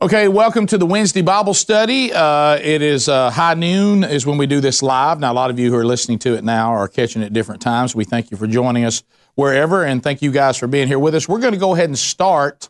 [0.00, 2.12] Okay, welcome to the Wednesday Bible study.
[2.12, 5.18] Uh, it is uh, high noon is when we do this live.
[5.18, 7.60] Now, a lot of you who are listening to it now are catching it different
[7.60, 7.96] times.
[7.96, 9.02] We thank you for joining us
[9.34, 11.28] wherever, and thank you guys for being here with us.
[11.28, 12.68] We're going to go ahead and start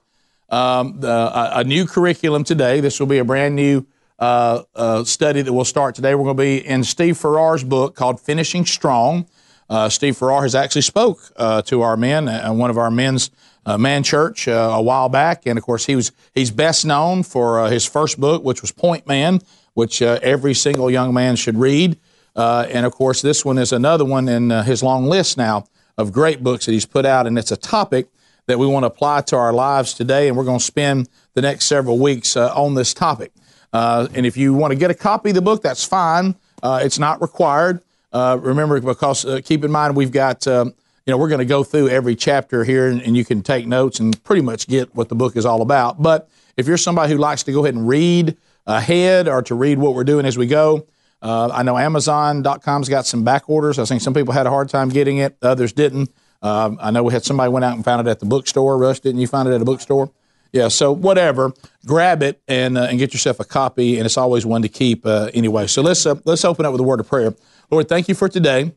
[0.48, 2.80] um, the, a, a, new curriculum today.
[2.80, 3.86] This will be a brand new
[4.18, 6.14] uh, uh study that we'll start today.
[6.14, 9.28] We're going to be in Steve Farrar's book called Finishing Strong.
[9.68, 13.30] Uh, Steve Farrar has actually spoke uh, to our men, and one of our men's
[13.76, 17.60] Man Church uh, a while back, and of course he was he's best known for
[17.60, 19.40] uh, his first book, which was Point Man,
[19.74, 21.98] which uh, every single young man should read.
[22.34, 25.66] Uh, and of course, this one is another one in uh, his long list now
[25.96, 28.06] of great books that he's put out, and it's a topic
[28.46, 31.42] that we want to apply to our lives today, and we're going to spend the
[31.42, 33.32] next several weeks on this topic.
[33.72, 36.34] and if you want to get a copy of the book, that's fine.
[36.64, 37.82] it's not required.
[38.14, 40.72] remember, because keep in mind we've got um,
[41.08, 43.66] you know, we're going to go through every chapter here and, and, you can take
[43.66, 46.02] notes and pretty much get what the book is all about.
[46.02, 49.78] But if you're somebody who likes to go ahead and read ahead or to read
[49.78, 50.86] what we're doing as we go,
[51.22, 53.78] uh, I know Amazon.com's got some back orders.
[53.78, 56.10] I think some people had a hard time getting it, others didn't.
[56.42, 58.76] Um, I know we had somebody went out and found it at the bookstore.
[58.76, 60.12] Russ, didn't you find it at a bookstore?
[60.52, 61.54] Yeah, so whatever,
[61.86, 65.06] grab it and uh, and get yourself a copy, and it's always one to keep
[65.06, 65.68] uh, anyway.
[65.68, 67.34] So let's uh, let's open up with a word of prayer.
[67.70, 68.72] Lord, thank you for today.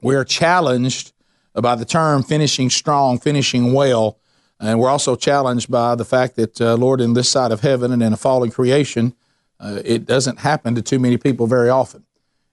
[0.00, 1.12] We are challenged
[1.54, 4.18] by the term finishing strong, finishing well.
[4.58, 7.92] And we're also challenged by the fact that, uh, Lord, in this side of heaven
[7.92, 9.14] and in a fallen creation,
[9.58, 12.04] uh, it doesn't happen to too many people very often.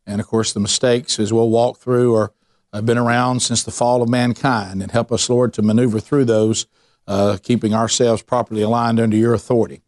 [0.06, 2.31] And of course, the mistakes, as we'll walk through, are
[2.73, 4.81] have been around since the fall of mankind.
[4.81, 6.66] And help us, Lord, to maneuver through those,
[7.08, 9.82] uh, keeping ourselves properly aligned under your authority.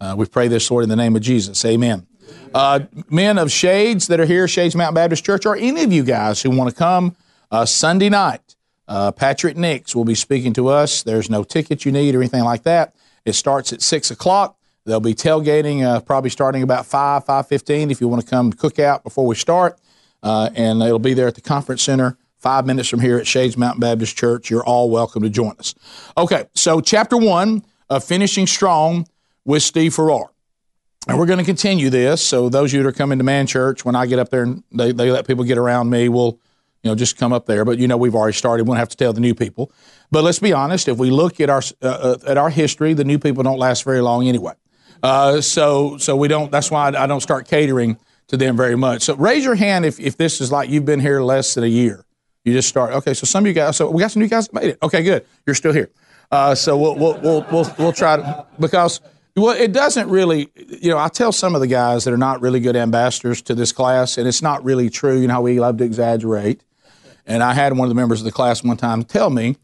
[0.00, 1.64] Uh, we pray this, Lord, in the name of Jesus.
[1.64, 2.06] Amen.
[2.54, 6.04] Uh, men of Shades that are here, Shades Mountain Baptist Church, or any of you
[6.04, 7.16] guys who want to come
[7.50, 8.55] uh, Sunday night
[8.88, 11.02] uh, Patrick Nix will be speaking to us.
[11.02, 12.94] There's no ticket you need or anything like that.
[13.24, 14.56] It starts at six o'clock.
[14.84, 17.90] They'll be tailgating, uh, probably starting about five, five fifteen.
[17.90, 19.80] If you want to come cook out before we start,
[20.22, 23.56] uh, and it'll be there at the conference center, five minutes from here at Shades
[23.56, 24.48] Mountain Baptist Church.
[24.48, 25.74] You're all welcome to join us.
[26.16, 29.08] Okay, so chapter one of finishing strong
[29.44, 30.30] with Steve Farrar.
[31.08, 32.26] And we're going to continue this.
[32.26, 34.42] So those of you that are coming to Man Church, when I get up there
[34.42, 36.40] and they, they let people get around me, we'll
[36.86, 37.64] you know, just come up there.
[37.64, 38.62] But you know, we've already started.
[38.62, 39.72] We don't have to tell the new people.
[40.12, 40.86] But let's be honest.
[40.86, 43.82] If we look at our uh, uh, at our history, the new people don't last
[43.82, 44.52] very long anyway.
[45.02, 46.52] Uh, so so we don't.
[46.52, 47.98] That's why I don't start catering
[48.28, 49.02] to them very much.
[49.02, 51.68] So raise your hand if if this is like you've been here less than a
[51.68, 52.04] year.
[52.44, 52.92] You just start.
[52.92, 53.76] Okay, so some of you guys.
[53.76, 54.78] So we got some new guys that made it.
[54.80, 55.26] Okay, good.
[55.44, 55.90] You're still here.
[56.30, 59.00] Uh, so we'll, we'll we'll we'll we'll try to because.
[59.38, 60.48] Well, it doesn't really,
[60.80, 63.54] you know, I tell some of the guys that are not really good ambassadors to
[63.54, 65.20] this class, and it's not really true.
[65.20, 66.62] You know, how we love to exaggerate.
[67.26, 69.56] And I had one of the members of the class one time tell me,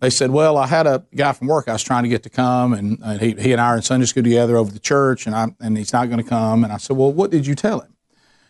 [0.00, 2.30] they said, Well, I had a guy from work I was trying to get to
[2.30, 5.26] come, and, and he, he and I are in Sunday school together over the church,
[5.26, 6.64] and, I, and he's not going to come.
[6.64, 7.94] And I said, Well, what did you tell him?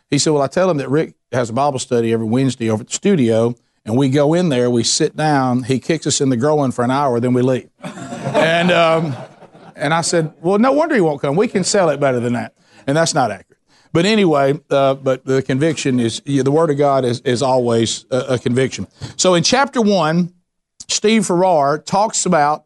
[0.08, 2.80] He said, Well, I tell him that Rick has a Bible study every Wednesday over
[2.80, 6.30] at the studio, and we go in there, we sit down, he kicks us in
[6.30, 7.68] the groin for an hour, then we leave.
[7.82, 9.14] and, um,
[9.76, 11.36] and I said, Well, no wonder he won't come.
[11.36, 12.54] We can sell it better than that.
[12.86, 13.51] And that's not accurate.
[13.92, 18.34] But anyway, uh, but the conviction is the Word of God is, is always a,
[18.34, 18.86] a conviction.
[19.16, 20.32] So in chapter one,
[20.88, 22.64] Steve Farrar talks about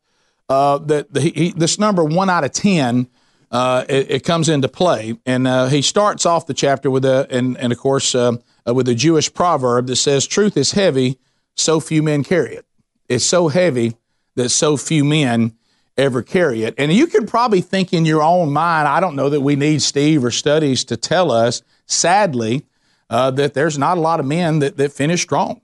[0.48, 3.08] uh, that the, he, this number one out of ten.
[3.48, 7.28] Uh, it, it, comes into play, and uh, he starts off the chapter with a,
[7.30, 8.32] and, and of course, uh,
[8.66, 11.20] uh, with a Jewish proverb that says, "Truth is heavy,
[11.54, 12.66] so few men carry it.
[13.08, 13.94] It's so heavy
[14.34, 15.56] that so few men
[15.96, 16.74] ever carry it.
[16.78, 19.82] And you could probably think in your own mind, I don't know that we need
[19.82, 22.66] Steve or studies to tell us, sadly,
[23.08, 25.60] uh, that there's not a lot of men that, that finish strong.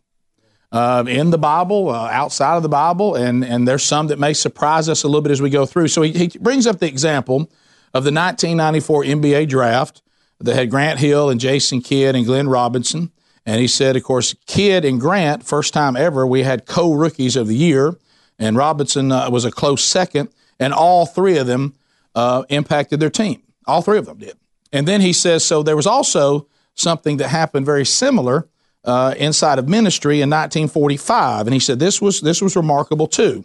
[0.71, 4.33] Uh, in the Bible, uh, outside of the Bible, and, and there's some that may
[4.33, 5.89] surprise us a little bit as we go through.
[5.89, 7.51] So he, he brings up the example
[7.93, 10.01] of the 1994 NBA draft
[10.41, 13.13] that had Grant Hill and Jason Kidd and Glenn Robinson.
[13.45, 17.37] And he said, of course, Kidd and Grant, first time ever, we had co rookies
[17.37, 17.95] of the year
[18.39, 20.29] and Robinson uh, was a close second,
[20.59, 21.75] and all three of them
[22.15, 23.43] uh, impacted their team.
[23.67, 24.37] All three of them did.
[24.73, 28.49] And then he says, so there was also something that happened very similar
[28.85, 33.45] uh, inside of ministry in 1945, and he said this was this was remarkable too.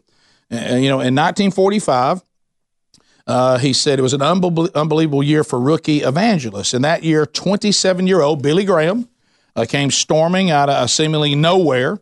[0.49, 2.23] And, you know, in 1945.
[3.27, 6.73] Uh, he said it was an unbelievable year for rookie evangelists.
[6.73, 9.09] In that year, 27 year old Billy Graham
[9.53, 11.99] uh, came storming out of seemingly nowhere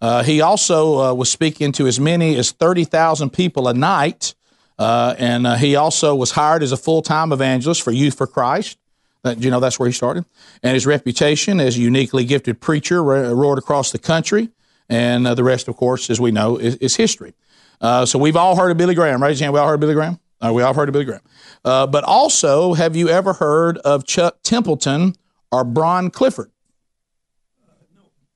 [0.00, 4.34] uh, he also uh, was speaking to as many as 30,000 people a night.
[4.78, 8.26] Uh, and uh, he also was hired as a full time evangelist for Youth for
[8.26, 8.78] Christ.
[9.22, 10.24] That, you know, that's where he started.
[10.62, 14.50] And his reputation as a uniquely gifted preacher roared across the country.
[14.88, 17.34] And uh, the rest, of course, as we know, is, is history.
[17.80, 19.20] Uh, so we've all heard of Billy Graham.
[19.20, 19.52] Hand.
[19.52, 20.20] We all heard of Billy Graham?
[20.42, 21.22] We all heard of Billy Graham.
[21.64, 25.14] But also, have you ever heard of Chuck Templeton
[25.50, 26.52] or Bron Clifford?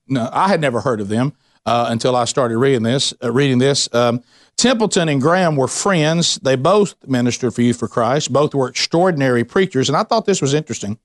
[0.07, 1.33] No, I had never heard of them
[1.65, 3.13] uh, until I started reading this.
[3.23, 4.23] Uh, reading this, um,
[4.57, 6.35] Templeton and Graham were friends.
[6.35, 8.31] They both ministered for Youth for Christ.
[8.31, 10.99] Both were extraordinary preachers, and I thought this was interesting.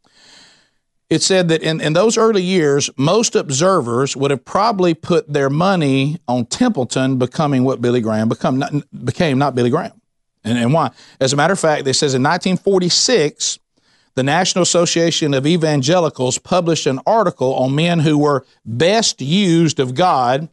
[1.08, 5.48] It said that in, in those early years, most observers would have probably put their
[5.48, 8.72] money on Templeton becoming what Billy Graham become, not,
[9.04, 10.00] became, not Billy Graham.
[10.42, 10.90] And, and why?
[11.20, 13.60] As a matter of fact, it says in 1946,
[14.16, 19.94] the National Association of Evangelicals published an article on men who were best used of
[19.94, 20.48] God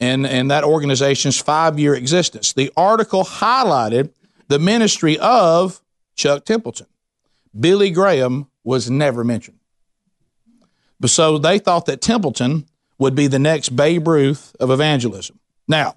[0.00, 2.54] in, in that organization's five year existence.
[2.54, 4.10] The article highlighted
[4.48, 5.82] the ministry of
[6.16, 6.86] Chuck Templeton.
[7.58, 9.58] Billy Graham was never mentioned.
[11.04, 12.66] So they thought that Templeton
[12.98, 15.38] would be the next Babe Ruth of evangelism.
[15.68, 15.96] Now,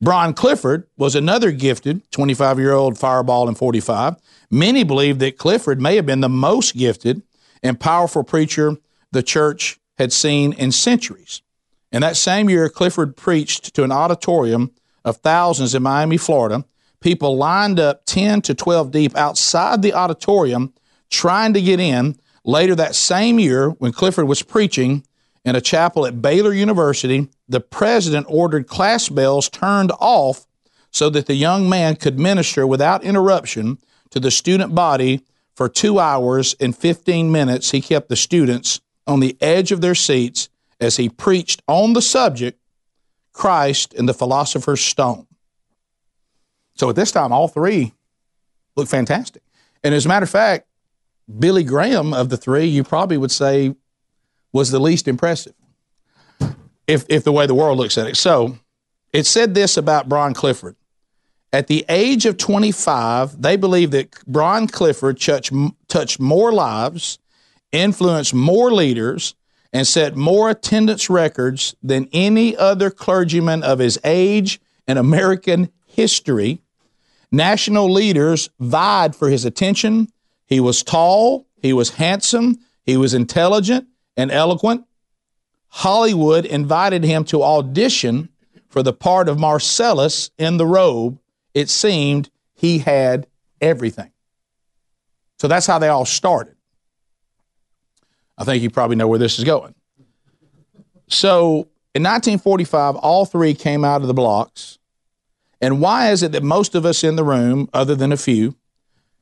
[0.00, 4.16] Bron Clifford was another gifted 25 year old fireball in 45.
[4.50, 7.22] Many believe that Clifford may have been the most gifted
[7.62, 8.76] and powerful preacher
[9.12, 11.42] the church had seen in centuries.
[11.92, 14.72] In that same year, Clifford preached to an auditorium
[15.04, 16.64] of thousands in Miami, Florida.
[17.00, 20.72] People lined up 10 to 12 deep outside the auditorium
[21.10, 22.18] trying to get in.
[22.44, 25.04] Later that same year, when Clifford was preaching,
[25.44, 30.46] in a chapel at Baylor University, the president ordered class bells turned off
[30.90, 33.78] so that the young man could minister without interruption
[34.10, 35.22] to the student body
[35.54, 37.72] for two hours and 15 minutes.
[37.72, 40.48] He kept the students on the edge of their seats
[40.80, 42.58] as he preached on the subject
[43.32, 45.26] Christ and the philosopher's stone.
[46.76, 47.92] So at this time, all three
[48.76, 49.42] look fantastic.
[49.82, 50.66] And as a matter of fact,
[51.38, 53.74] Billy Graham of the three, you probably would say
[54.54, 55.52] was the least impressive,
[56.86, 58.16] if, if the way the world looks at it.
[58.16, 58.56] So
[59.12, 60.76] it said this about Bron Clifford.
[61.52, 65.52] At the age of 25, they believe that Bron Clifford touched,
[65.88, 67.18] touched more lives,
[67.72, 69.34] influenced more leaders,
[69.72, 76.60] and set more attendance records than any other clergyman of his age in American history.
[77.32, 80.08] National leaders vied for his attention.
[80.46, 84.84] He was tall, he was handsome, he was intelligent, and eloquent,
[85.68, 88.28] Hollywood invited him to audition
[88.68, 91.18] for the part of Marcellus in the robe.
[91.52, 93.26] It seemed he had
[93.60, 94.10] everything.
[95.38, 96.54] So that's how they all started.
[98.38, 99.74] I think you probably know where this is going.
[101.08, 104.78] So in 1945, all three came out of the blocks.
[105.60, 108.56] And why is it that most of us in the room, other than a few,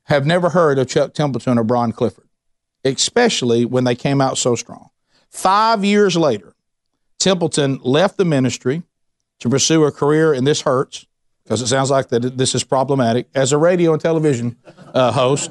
[0.04, 2.28] have never heard of Chuck Templeton or Bron Clifford?
[2.84, 4.90] Especially when they came out so strong.
[5.30, 6.54] Five years later,
[7.18, 8.82] Templeton left the ministry
[9.40, 11.06] to pursue a career, and this hurts
[11.44, 14.56] because it sounds like that this is problematic, as a radio and television
[14.94, 15.50] uh, host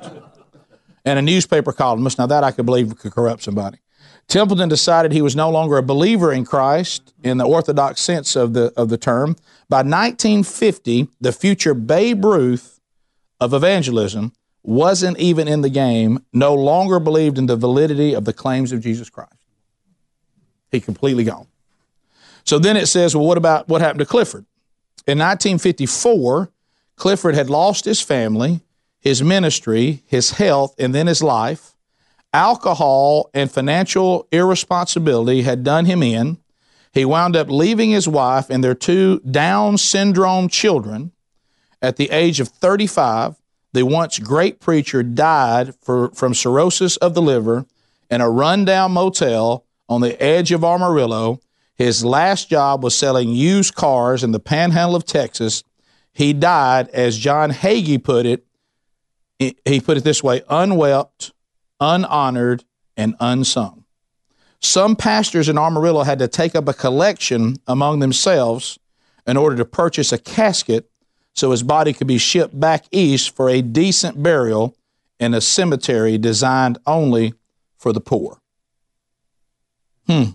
[1.05, 2.17] and a newspaper columnist.
[2.17, 3.79] Now, that I could believe could corrupt somebody.
[4.27, 8.53] Templeton decided he was no longer a believer in Christ in the orthodox sense of
[8.53, 9.35] the, of the term.
[9.67, 12.79] By 1950, the future Babe Ruth
[13.39, 14.31] of evangelism
[14.63, 18.81] wasn't even in the game, no longer believed in the validity of the claims of
[18.81, 19.33] Jesus Christ.
[20.71, 21.47] He completely gone.
[22.43, 24.45] So then it says, well, what about what happened to Clifford?
[25.07, 26.51] In 1954,
[26.95, 28.61] Clifford had lost his family,
[28.99, 31.73] his ministry, his health, and then his life.
[32.33, 36.37] Alcohol and financial irresponsibility had done him in.
[36.93, 41.11] He wound up leaving his wife and their two Down syndrome children
[41.81, 43.40] at the age of 35
[43.73, 47.65] the once great preacher died for, from cirrhosis of the liver
[48.09, 51.39] in a rundown motel on the edge of Amarillo.
[51.75, 55.63] His last job was selling used cars in the panhandle of Texas.
[56.13, 58.45] He died, as John Hagee put it,
[59.39, 61.31] he put it this way unwept,
[61.79, 62.63] unhonored,
[62.95, 63.85] and unsung.
[64.59, 68.77] Some pastors in Amarillo had to take up a collection among themselves
[69.25, 70.90] in order to purchase a casket
[71.33, 74.75] so his body could be shipped back east for a decent burial
[75.19, 77.33] in a cemetery designed only
[77.77, 78.41] for the poor.
[80.07, 80.31] Hmm.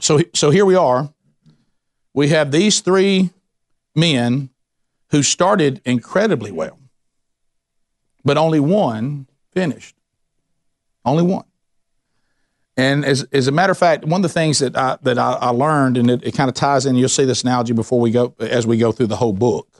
[0.00, 1.12] So, so here we are.
[2.12, 3.30] We have these three
[3.94, 4.50] men
[5.10, 6.78] who started incredibly well,
[8.24, 9.96] but only one finished.
[11.04, 11.44] Only one.
[12.76, 15.34] And as, as a matter of fact, one of the things that I, that I,
[15.34, 18.10] I learned, and it, it kind of ties in, you'll see this analogy before we
[18.10, 19.73] go, as we go through the whole book.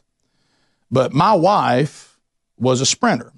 [0.94, 2.20] But my wife
[2.56, 3.32] was a sprinter.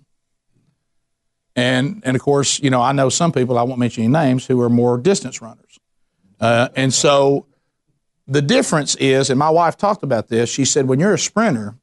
[1.56, 4.44] And, and of course, you know, I know some people, I won't mention any names,
[4.44, 5.78] who are more distance runners.
[6.38, 7.46] Uh, and so
[8.28, 11.76] the difference is, and my wife talked about this, she said, when you're a sprinter,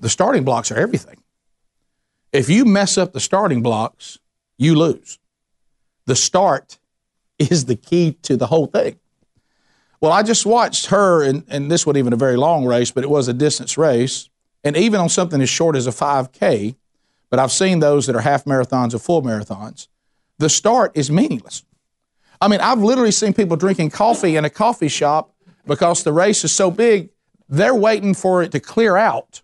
[0.00, 1.16] the starting blocks are everything.
[2.30, 4.18] If you mess up the starting blocks,
[4.58, 5.18] you lose.
[6.04, 6.78] The start
[7.38, 9.00] is the key to the whole thing.
[10.02, 13.02] Well, I just watched her, and, and this wasn't even a very long race, but
[13.02, 14.29] it was a distance race.
[14.62, 16.74] And even on something as short as a 5K,
[17.30, 19.88] but I've seen those that are half marathons or full marathons,
[20.38, 21.64] the start is meaningless.
[22.40, 25.34] I mean, I've literally seen people drinking coffee in a coffee shop
[25.66, 27.10] because the race is so big,
[27.48, 29.42] they're waiting for it to clear out.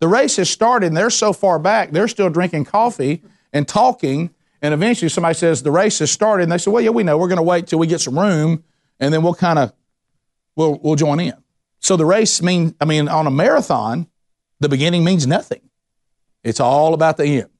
[0.00, 3.22] The race has started and they're so far back, they're still drinking coffee
[3.52, 4.30] and talking.
[4.60, 6.44] And eventually somebody says, The race has started.
[6.44, 7.16] And they say, Well, yeah, we know.
[7.16, 8.64] We're going to wait till we get some room
[8.98, 9.72] and then we'll kind of
[10.56, 11.34] we'll, we'll join in.
[11.78, 14.08] So the race mean I mean, on a marathon,
[14.60, 15.60] the beginning means nothing.
[16.42, 17.50] It's all about the end.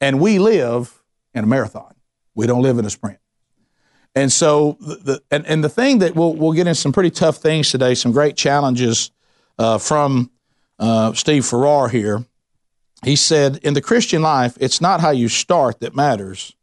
[0.00, 1.02] And we live
[1.34, 1.94] in a marathon.
[2.34, 3.18] We don't live in a sprint.
[4.14, 7.10] And so, the, the and, and the thing that we'll, we'll get in some pretty
[7.10, 9.10] tough things today, some great challenges
[9.58, 10.30] uh, from
[10.78, 12.24] uh, Steve Farrar here.
[13.04, 16.54] He said, in the Christian life, it's not how you start that matters.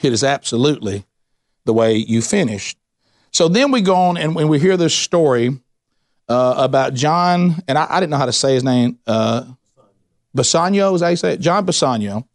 [0.00, 1.04] It is absolutely
[1.64, 2.76] the way you finish.
[3.32, 5.58] So then we go on and when we hear this story
[6.28, 9.44] uh, about John, and I, I, didn't know how to say his name, uh,
[10.36, 11.40] Bisagno, is that you say it?
[11.40, 12.26] John Bisagno.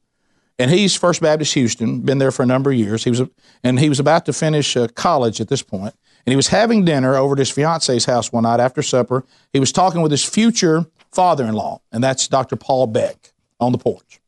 [0.60, 3.04] And he's First Baptist Houston, been there for a number of years.
[3.04, 3.24] He was,
[3.64, 5.96] and he was about to finish uh, college at this point.
[6.26, 9.26] And he was having dinner over at his fiance's house one night after supper.
[9.54, 12.56] He was talking with his future father-in-law, and that's Dr.
[12.56, 14.22] Paul Beck on the porch.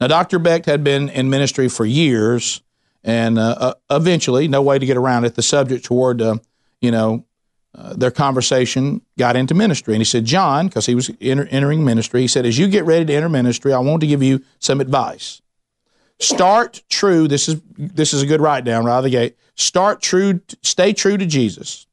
[0.00, 0.38] Now, Dr.
[0.38, 2.62] Beck had been in ministry for years,
[3.02, 6.36] and uh, uh, eventually, no way to get around it, the subject toward, uh,
[6.80, 7.24] you know,
[7.74, 9.94] uh, their conversation got into ministry.
[9.94, 12.84] And he said, John, because he was enter- entering ministry, he said, as you get
[12.84, 15.42] ready to enter ministry, I want to give you some advice.
[16.20, 17.26] Start true.
[17.26, 19.36] This is this is a good write down right out of the gate.
[19.56, 20.40] Start true.
[20.62, 21.86] Stay true to Jesus.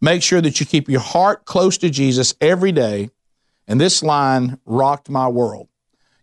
[0.00, 3.10] Make sure that you keep your heart close to Jesus every day.
[3.66, 5.68] And this line rocked my world.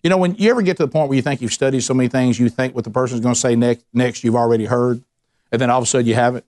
[0.02, 1.94] You know, when you ever get to the point where you think you've studied so
[1.94, 5.04] many things, you think what the person's going to say next, next you've already heard,
[5.52, 6.46] and then all of a sudden you have it.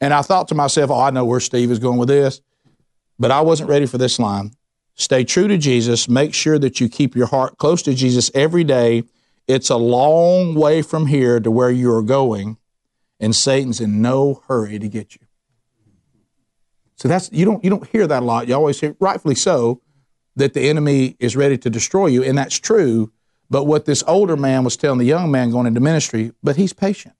[0.00, 2.40] And I thought to myself, oh, I know where Steve is going with this.
[3.18, 4.52] But I wasn't ready for this line.
[4.94, 6.08] Stay true to Jesus.
[6.08, 9.04] Make sure that you keep your heart close to Jesus every day.
[9.46, 12.58] It's a long way from here to where you are going,
[13.18, 15.22] and Satan's in no hurry to get you.
[16.96, 18.48] So that's you don't you don't hear that a lot.
[18.48, 19.80] You always hear, rightfully so,
[20.36, 23.12] that the enemy is ready to destroy you, and that's true.
[23.48, 26.72] But what this older man was telling the young man going into ministry, but he's
[26.72, 27.14] patient.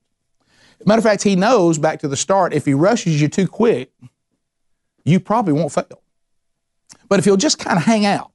[0.85, 3.91] Matter of fact, he knows back to the start, if he rushes you too quick,
[5.05, 6.03] you probably won't fail.
[7.09, 8.31] But if he'll just kind of hang out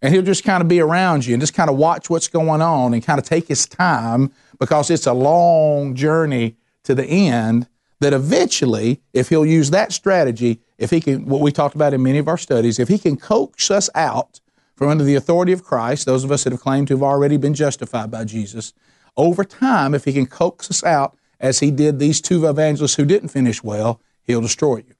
[0.00, 2.62] and he'll just kind of be around you and just kind of watch what's going
[2.62, 7.66] on and kind of take his time because it's a long journey to the end,
[8.00, 12.02] that eventually, if he'll use that strategy, if he can, what we talked about in
[12.02, 14.40] many of our studies, if he can coax us out
[14.76, 17.38] from under the authority of Christ, those of us that have claimed to have already
[17.38, 18.72] been justified by Jesus,
[19.16, 23.04] over time, if he can coax us out as he did these two evangelists who
[23.04, 24.94] didn't finish well, he'll destroy you.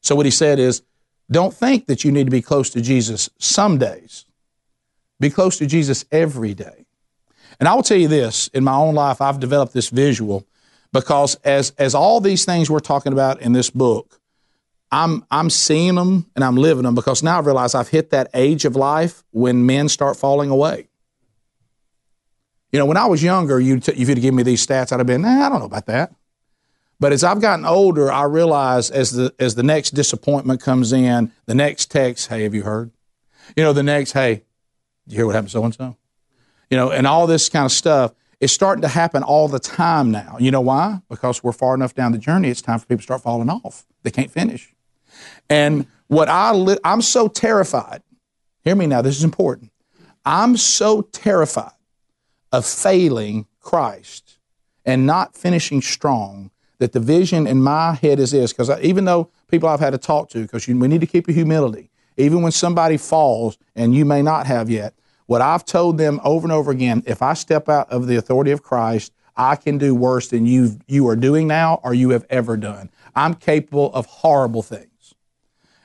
[0.00, 0.82] So what he said is,
[1.30, 4.26] don't think that you need to be close to Jesus some days.
[5.20, 6.84] Be close to Jesus every day.
[7.60, 10.46] And I will tell you this, in my own life, I've developed this visual
[10.92, 14.20] because as, as all these things we're talking about in this book,
[14.90, 18.28] I'm, I'm seeing them and I'm living them because now I realize I've hit that
[18.34, 20.88] age of life when men start falling away.
[22.72, 24.98] You know, when I was younger, you'd t- if you'd give me these stats, I'd
[25.00, 26.14] have been, nah, I don't know about that.
[26.98, 31.32] But as I've gotten older, I realize as the as the next disappointment comes in,
[31.46, 32.90] the next text, hey, have you heard?
[33.56, 34.44] You know, the next, hey,
[35.06, 35.96] you hear what happened to so and so?
[36.70, 40.10] You know, and all this kind of stuff is starting to happen all the time
[40.10, 40.36] now.
[40.38, 41.00] You know why?
[41.10, 43.84] Because we're far enough down the journey, it's time for people to start falling off.
[44.04, 44.72] They can't finish.
[45.50, 48.02] And what I li- I'm so terrified.
[48.64, 49.72] Hear me now, this is important.
[50.24, 51.72] I'm so terrified
[52.52, 54.38] of failing Christ
[54.84, 59.30] and not finishing strong, that the vision in my head is this, because even though
[59.48, 62.52] people I've had to talk to, because we need to keep a humility, even when
[62.52, 64.94] somebody falls and you may not have yet,
[65.26, 68.50] what I've told them over and over again, if I step out of the authority
[68.50, 72.26] of Christ, I can do worse than you you are doing now or you have
[72.28, 72.90] ever done.
[73.14, 75.14] I'm capable of horrible things.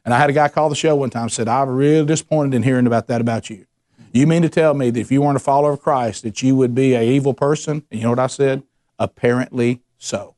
[0.04, 2.64] And I had a guy call the show one time said, I'm really disappointed in
[2.64, 3.66] hearing about that about you.
[4.12, 6.56] You mean to tell me that if you weren't a follower of Christ, that you
[6.56, 7.84] would be a evil person?
[7.92, 8.64] And you know what I said?
[8.98, 10.36] Apparently so.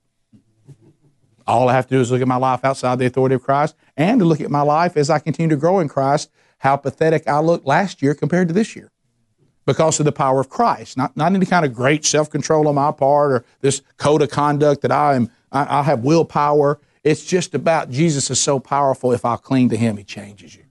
[1.47, 3.75] All I have to do is look at my life outside the authority of Christ
[3.97, 7.27] and to look at my life as I continue to grow in Christ, how pathetic
[7.27, 8.91] I looked last year compared to this year
[9.65, 10.97] because of the power of Christ.
[10.97, 14.29] Not, not any kind of great self control on my part or this code of
[14.29, 16.79] conduct that I am, I, I have willpower.
[17.03, 19.11] It's just about Jesus is so powerful.
[19.11, 20.63] If I'll cling to Him, He changes you.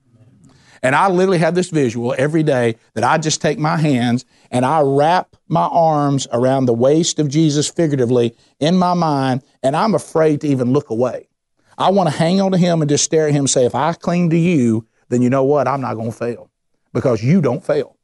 [0.83, 4.65] And I literally have this visual every day that I just take my hands and
[4.65, 9.95] I wrap my arms around the waist of Jesus figuratively in my mind, and I'm
[9.95, 11.29] afraid to even look away.
[11.77, 13.75] I want to hang on to him and just stare at him and say, if
[13.75, 15.69] I cling to you, then you know what?
[15.69, 16.51] I'm not going to fail
[16.93, 17.97] because you don't fail.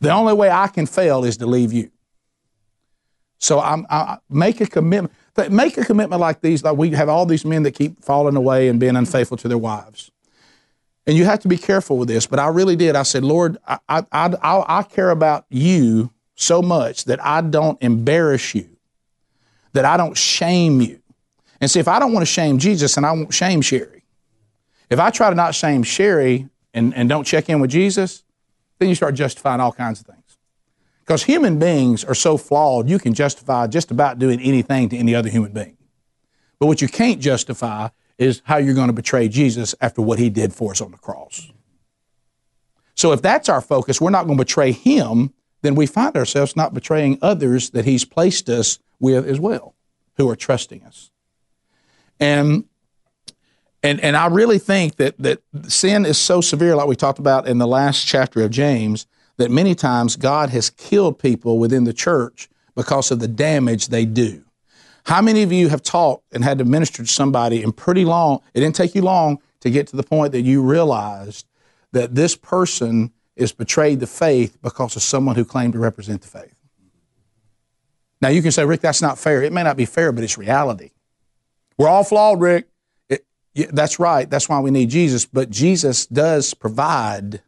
[0.00, 1.90] The only way I can fail is to leave you.
[3.38, 5.14] So I'm, I make a commitment.
[5.50, 6.64] Make a commitment like these.
[6.64, 9.58] Like we have all these men that keep falling away and being unfaithful to their
[9.58, 10.10] wives.
[11.08, 12.26] And you have to be careful with this.
[12.26, 12.94] But I really did.
[12.94, 17.82] I said, Lord, I, I, I, I care about you so much that I don't
[17.82, 18.68] embarrass you,
[19.72, 21.00] that I don't shame you.
[21.62, 24.04] And see, if I don't want to shame Jesus, and I won't shame Sherry.
[24.90, 28.22] If I try to not shame Sherry and, and don't check in with Jesus,
[28.78, 30.38] then you start justifying all kinds of things.
[31.00, 35.14] Because human beings are so flawed, you can justify just about doing anything to any
[35.14, 35.78] other human being.
[36.58, 37.88] But what you can't justify
[38.18, 40.98] is how you're going to betray Jesus after what he did for us on the
[40.98, 41.50] cross.
[42.94, 45.32] So if that's our focus, we're not going to betray him,
[45.62, 49.74] then we find ourselves not betraying others that he's placed us with as well,
[50.16, 51.10] who are trusting us.
[52.20, 52.64] And
[53.84, 57.46] and and I really think that that sin is so severe, like we talked about
[57.46, 59.06] in the last chapter of James,
[59.36, 64.04] that many times God has killed people within the church because of the damage they
[64.04, 64.44] do.
[65.08, 68.42] How many of you have taught and had to minister to somebody and pretty long,
[68.52, 71.46] it didn't take you long to get to the point that you realized
[71.92, 76.28] that this person is betrayed the faith because of someone who claimed to represent the
[76.28, 76.54] faith?
[78.20, 79.42] Now you can say, Rick, that's not fair.
[79.42, 80.90] It may not be fair, but it's reality.
[81.78, 82.68] We're all flawed, Rick.
[83.08, 83.24] It,
[83.72, 84.28] that's right.
[84.28, 85.24] That's why we need Jesus.
[85.24, 87.40] But Jesus does provide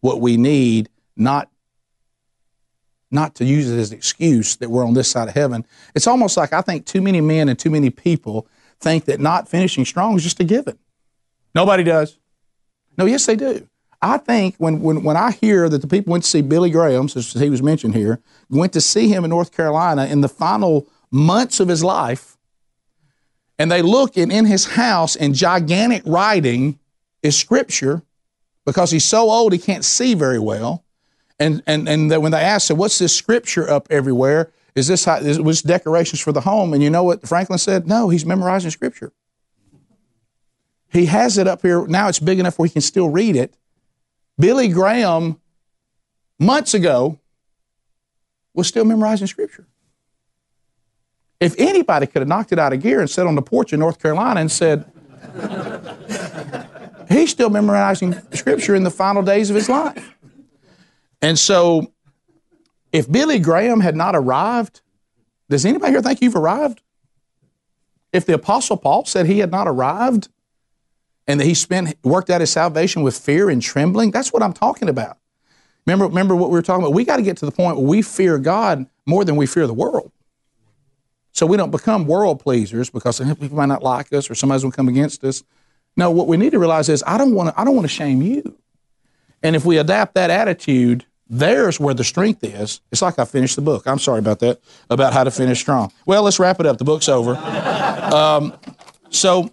[0.00, 1.50] what we need not
[3.14, 5.64] not to use it as an excuse that we're on this side of heaven.
[5.94, 8.46] It's almost like I think too many men and too many people
[8.80, 10.78] think that not finishing strong is just a given.
[11.54, 12.18] Nobody does.
[12.98, 13.68] No, yes, they do.
[14.02, 17.06] I think when, when, when I hear that the people went to see Billy Graham,
[17.06, 20.86] as he was mentioned here, went to see him in North Carolina in the final
[21.10, 22.36] months of his life,
[23.58, 26.78] and they look and in his house in gigantic writing
[27.22, 28.02] is scripture
[28.66, 30.83] because he's so old he can't see very well.
[31.38, 34.52] And and and when they asked, so what's this scripture up everywhere?
[34.74, 36.72] Is this how, is, it was decorations for the home?
[36.72, 37.86] And you know what Franklin said?
[37.86, 39.12] No, he's memorizing scripture.
[40.88, 42.08] He has it up here now.
[42.08, 43.56] It's big enough where he can still read it.
[44.38, 45.40] Billy Graham,
[46.38, 47.18] months ago,
[48.52, 49.66] was still memorizing scripture.
[51.40, 53.80] If anybody could have knocked it out of gear and sat on the porch in
[53.80, 54.90] North Carolina and said,
[57.08, 60.14] he's still memorizing scripture in the final days of his life.
[61.24, 61.90] And so,
[62.92, 64.82] if Billy Graham had not arrived,
[65.48, 66.82] does anybody here think you've arrived?
[68.12, 70.28] If the Apostle Paul said he had not arrived
[71.26, 74.52] and that he spent worked out his salvation with fear and trembling, that's what I'm
[74.52, 75.16] talking about.
[75.86, 76.92] Remember, remember what we were talking about?
[76.92, 79.66] We got to get to the point where we fear God more than we fear
[79.66, 80.12] the world.
[81.32, 84.60] So we don't become world pleasers because eh, people might not like us or somebody's
[84.60, 85.42] going to come against us.
[85.96, 87.94] No, what we need to realize is I don't want to, I don't want to
[87.94, 88.58] shame you.
[89.42, 92.80] And if we adapt that attitude, there's where the strength is.
[92.92, 93.86] It's like I finished the book.
[93.86, 94.60] I'm sorry about that,
[94.90, 95.90] about how to finish strong.
[96.06, 96.78] Well, let's wrap it up.
[96.78, 97.34] The book's over.
[97.34, 98.54] Um,
[99.10, 99.50] so,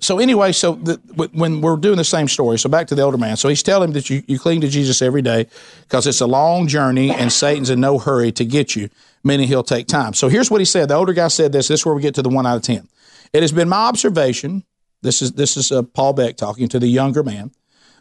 [0.00, 1.00] so anyway, so the,
[1.32, 3.36] when we're doing the same story, so back to the older man.
[3.36, 5.46] So he's telling him that you, you cling to Jesus every day
[5.82, 8.90] because it's a long journey and Satan's in no hurry to get you,
[9.22, 10.12] meaning he'll take time.
[10.12, 10.88] So here's what he said.
[10.88, 11.68] The older guy said this.
[11.68, 12.86] This is where we get to the one out of 10.
[13.32, 14.64] It has been my observation.
[15.00, 17.52] This is, this is uh, Paul Beck talking to the younger man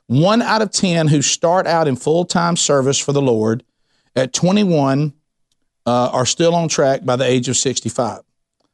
[0.07, 3.63] one out of 10 who start out in full time service for the Lord
[4.15, 5.13] at 21
[5.85, 8.21] uh, are still on track by the age of 65.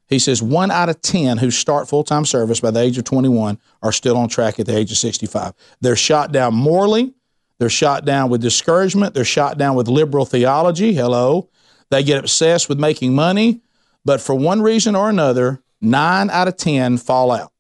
[0.08, 3.04] He says one out of 10 who start full time service by the age of
[3.04, 5.54] 21 are still on track at the age of 65.
[5.82, 7.14] They're shot down morally,
[7.60, 10.94] they're shot down with discouragement, they're shot down with liberal theology.
[10.94, 11.50] Hello.
[11.92, 13.62] They get obsessed with making money,
[14.06, 17.52] but for one reason or another, nine out of 10 fall out.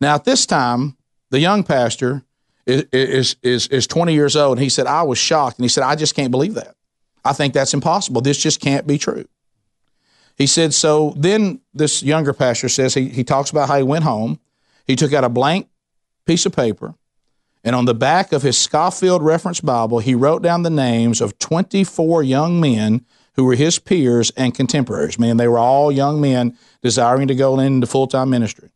[0.00, 0.96] Now, at this time,
[1.30, 2.22] the young pastor
[2.68, 4.58] is, is, is 20 years old.
[4.58, 5.58] And he said, I was shocked.
[5.58, 6.74] And he said, I just can't believe that.
[7.24, 8.20] I think that's impossible.
[8.20, 9.26] This just can't be true.
[10.36, 14.04] He said, so then this younger pastor says he, he talks about how he went
[14.04, 14.38] home.
[14.86, 15.68] He took out a blank
[16.26, 16.94] piece of paper,
[17.64, 21.38] and on the back of his Scofield Reference Bible, he wrote down the names of
[21.38, 23.04] 24 young men
[23.34, 25.18] who were his peers and contemporaries.
[25.18, 28.70] Man, they were all young men desiring to go into full time ministry.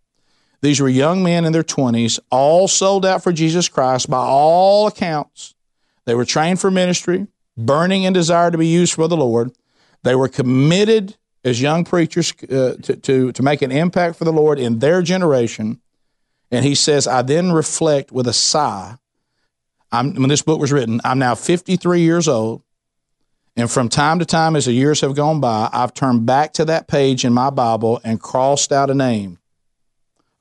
[0.63, 4.87] These were young men in their 20s, all sold out for Jesus Christ by all
[4.87, 5.55] accounts.
[6.05, 9.53] They were trained for ministry, burning in desire to be used for the Lord.
[10.05, 14.33] They were committed as young preachers uh, to, to, to make an impact for the
[14.33, 15.81] Lord in their generation.
[16.51, 18.99] And he says, I then reflect with a sigh
[19.93, 22.63] I'm, when this book was written, I'm now 53 years old.
[23.55, 26.65] And from time to time, as the years have gone by, I've turned back to
[26.65, 29.39] that page in my Bible and crossed out a name.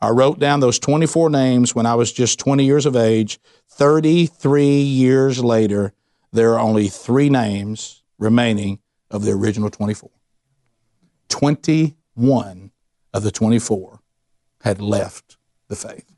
[0.01, 3.39] I wrote down those 24 names when I was just 20 years of age.
[3.69, 5.93] 33 years later,
[6.31, 8.79] there are only three names remaining
[9.11, 10.09] of the original 24.
[11.29, 12.71] 21
[13.13, 13.99] of the 24
[14.61, 15.37] had left
[15.67, 16.11] the faith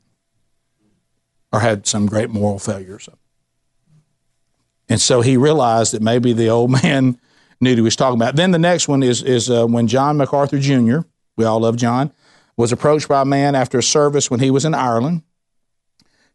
[1.52, 3.08] or had some great moral failures.
[4.88, 7.18] And so he realized that maybe the old man
[7.60, 8.36] knew what he was talking about.
[8.36, 11.00] Then the next one is, is uh, when John MacArthur Jr.,
[11.36, 12.12] we all love John,
[12.56, 15.22] was approached by a man after a service when he was in Ireland.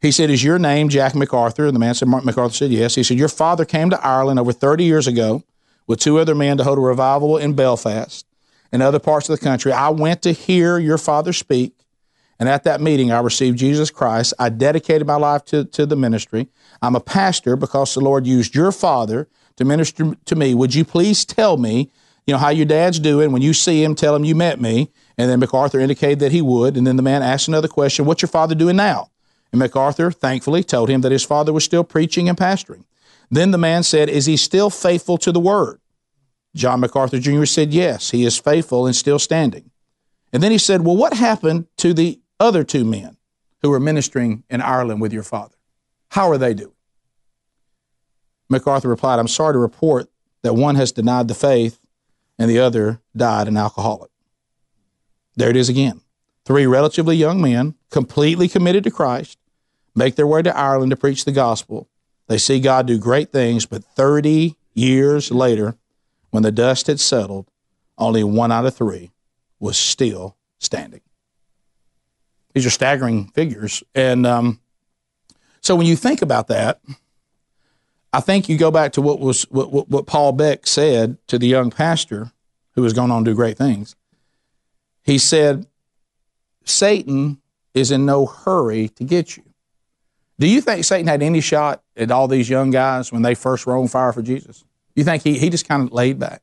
[0.01, 1.65] He said, Is your name Jack MacArthur?
[1.65, 2.95] And the man said, Mark MacArthur said, Yes.
[2.95, 5.43] He said, Your father came to Ireland over 30 years ago
[5.87, 8.25] with two other men to hold a revival in Belfast
[8.71, 9.71] and other parts of the country.
[9.71, 11.73] I went to hear your father speak.
[12.39, 14.33] And at that meeting, I received Jesus Christ.
[14.39, 16.47] I dedicated my life to, to the ministry.
[16.81, 19.27] I'm a pastor because the Lord used your father
[19.57, 20.53] to minister to me.
[20.53, 21.91] Would you please tell me,
[22.25, 23.33] you know, how your dad's doing?
[23.33, 24.89] When you see him, tell him you met me.
[25.19, 26.77] And then MacArthur indicated that he would.
[26.77, 29.11] And then the man asked another question What's your father doing now?
[29.51, 32.85] And MacArthur, thankfully, told him that his father was still preaching and pastoring.
[33.29, 35.81] Then the man said, Is he still faithful to the word?
[36.55, 37.43] John MacArthur Jr.
[37.43, 39.71] said, Yes, he is faithful and still standing.
[40.31, 43.17] And then he said, Well, what happened to the other two men
[43.61, 45.57] who were ministering in Ireland with your father?
[46.11, 46.71] How are they doing?
[48.47, 50.09] MacArthur replied, I'm sorry to report
[50.43, 51.77] that one has denied the faith
[52.37, 54.11] and the other died an alcoholic.
[55.35, 56.01] There it is again.
[56.45, 59.37] Three relatively young men, completely committed to Christ,
[59.95, 61.87] make their way to Ireland to preach the gospel.
[62.27, 65.75] They see God do great things, but 30 years later,
[66.31, 67.47] when the dust had settled,
[67.97, 69.11] only one out of three
[69.59, 71.01] was still standing.
[72.53, 73.83] These are staggering figures.
[73.93, 74.59] And um,
[75.61, 76.81] so when you think about that,
[78.11, 81.47] I think you go back to what was what, what, Paul Beck said to the
[81.47, 82.31] young pastor
[82.71, 83.95] who was going on to do great things.
[85.03, 85.65] He said,
[86.63, 87.41] Satan
[87.73, 89.43] is in no hurry to get you.
[90.39, 93.65] Do you think Satan had any shot at all these young guys when they first
[93.65, 94.63] were on fire for Jesus?
[94.95, 96.41] You think he, he just kind of laid back?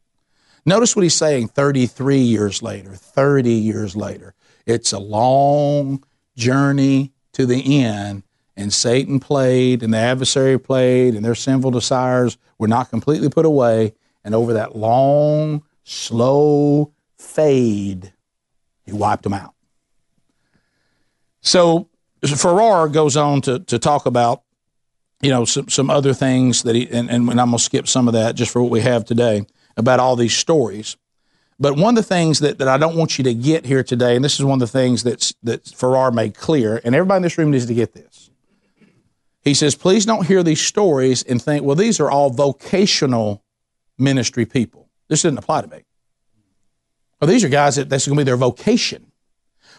[0.66, 4.34] Notice what he's saying 33 years later, 30 years later.
[4.66, 6.04] It's a long
[6.36, 8.24] journey to the end,
[8.56, 13.46] and Satan played, and the adversary played, and their sinful desires were not completely put
[13.46, 13.94] away.
[14.24, 18.12] And over that long, slow fade,
[18.86, 19.54] he wiped them out.
[21.40, 21.88] So
[22.24, 24.42] Farrar goes on to, to talk about,
[25.20, 28.08] you know, some, some other things that he, and, and I'm going to skip some
[28.08, 29.46] of that just for what we have today
[29.76, 30.96] about all these stories.
[31.58, 34.14] But one of the things that, that I don't want you to get here today,
[34.14, 37.22] and this is one of the things that's, that Farrar made clear, and everybody in
[37.22, 38.30] this room needs to get this.
[39.42, 43.42] He says, please don't hear these stories and think, well, these are all vocational
[43.96, 44.90] ministry people.
[45.08, 45.84] This doesn't apply to me.
[47.20, 49.10] Well, these are guys that that's going to be their vocation.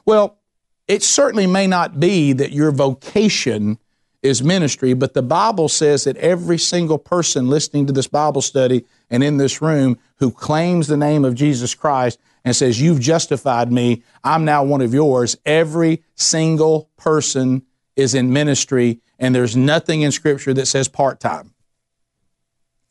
[0.06, 0.40] Well,
[0.88, 3.78] it certainly may not be that your vocation
[4.24, 8.86] is ministry, but the Bible says that every single person listening to this Bible study
[9.10, 13.72] and in this room who claims the name of Jesus Christ and says, You've justified
[13.72, 17.64] me, I'm now one of yours, every single person
[17.96, 21.54] is in ministry, and there's nothing in Scripture that says part time.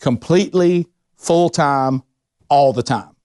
[0.00, 2.02] Completely, full time,
[2.48, 3.15] all the time.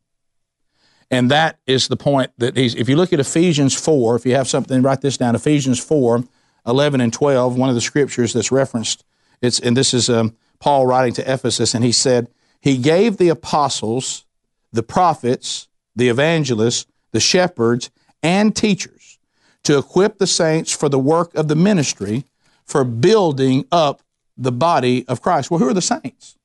[1.12, 4.34] And that is the point that he's, if you look at Ephesians 4, if you
[4.34, 6.24] have something, write this down Ephesians 4,
[6.66, 9.04] 11 and 12, one of the scriptures that's referenced.
[9.42, 12.30] It's, and this is um, Paul writing to Ephesus, and he said,
[12.62, 14.26] He gave the apostles,
[14.72, 17.92] the prophets, the evangelists, the shepherds,
[18.24, 19.20] and teachers
[19.64, 22.24] to equip the saints for the work of the ministry
[22.64, 24.02] for building up
[24.38, 25.52] the body of Christ.
[25.52, 26.38] Well, who are the saints?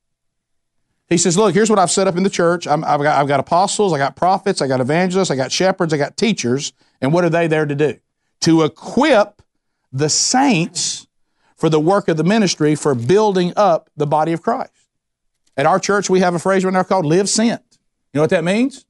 [1.08, 2.66] He says, Look, here's what I've set up in the church.
[2.66, 5.52] i have got, apostles, I've got apostles, I got prophets, I got evangelists, I got
[5.52, 6.72] shepherds, I got teachers.
[7.00, 7.98] And what are they there to do?
[8.42, 9.42] To equip
[9.92, 11.06] the saints
[11.56, 14.72] for the work of the ministry for building up the body of Christ.
[15.56, 17.62] At our church, we have a phrase right now called live sent.
[18.12, 18.84] You know what that means?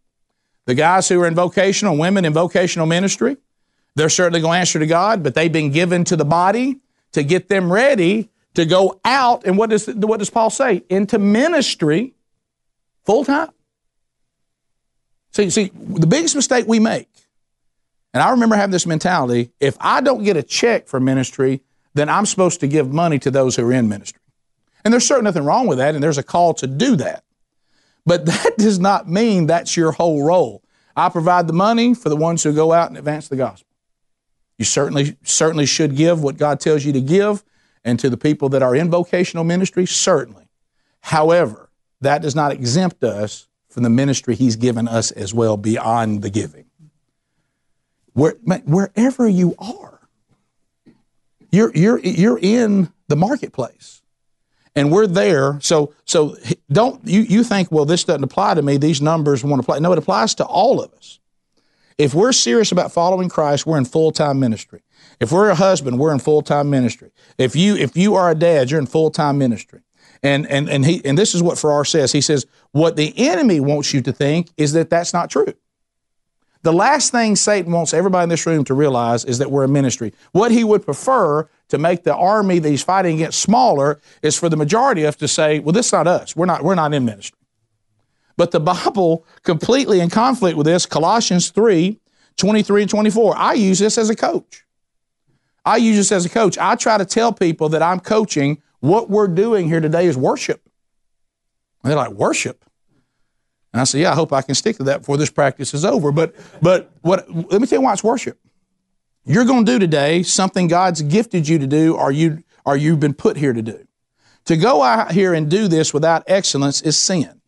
[0.64, 3.36] The guys who are in vocational, women in vocational ministry,
[3.94, 6.80] they're certainly going to answer to God, but they've been given to the body
[7.12, 9.46] to get them ready to go out.
[9.46, 10.82] And what does, what does Paul say?
[10.90, 12.14] Into ministry
[13.04, 13.50] full time.
[15.32, 17.08] See, see, the biggest mistake we make
[18.16, 21.60] and I remember having this mentality if I don't get a check for ministry,
[21.92, 24.22] then I'm supposed to give money to those who are in ministry.
[24.82, 27.24] And there's certainly nothing wrong with that, and there's a call to do that.
[28.06, 30.62] But that does not mean that's your whole role.
[30.96, 33.68] I provide the money for the ones who go out and advance the gospel.
[34.56, 37.44] You certainly certainly should give what God tells you to give,
[37.86, 40.48] and to the people that are in vocational ministry, certainly.
[41.00, 41.70] However,
[42.00, 46.28] that does not exempt us from the ministry He's given us as well beyond the
[46.28, 46.66] giving.
[48.12, 50.00] Where, wherever you are,
[51.52, 54.02] you're, you're, you're in the marketplace.
[54.74, 55.58] And we're there.
[55.60, 56.36] So, so
[56.70, 58.76] don't you, you think, well, this doesn't apply to me.
[58.76, 59.78] These numbers won't apply.
[59.78, 61.20] No, it applies to all of us.
[61.98, 64.82] If we're serious about following Christ, we're in full time ministry.
[65.18, 67.10] If we're a husband, we're in full time ministry.
[67.38, 69.80] If you if you are a dad, you're in full time ministry.
[70.22, 72.12] And and and he and this is what Farrar says.
[72.12, 75.54] He says what the enemy wants you to think is that that's not true.
[76.62, 79.68] The last thing Satan wants everybody in this room to realize is that we're a
[79.68, 80.12] ministry.
[80.32, 84.48] What he would prefer to make the army that he's fighting against smaller is for
[84.48, 86.36] the majority of us to say, "Well, this is not us.
[86.36, 86.62] We're not.
[86.62, 87.35] We're not in ministry."
[88.36, 92.00] But the Bible, completely in conflict with this, Colossians 3
[92.36, 93.36] 23 and 24.
[93.36, 94.64] I use this as a coach.
[95.64, 96.58] I use this as a coach.
[96.58, 100.60] I try to tell people that I'm coaching what we're doing here today is worship.
[101.82, 102.64] And they're like, worship?
[103.72, 105.84] And I say, yeah, I hope I can stick to that before this practice is
[105.84, 106.12] over.
[106.12, 108.38] But, but what, let me tell you why it's worship.
[109.24, 113.00] You're going to do today something God's gifted you to do or, you, or you've
[113.00, 113.86] been put here to do.
[114.44, 117.40] To go out here and do this without excellence is sin.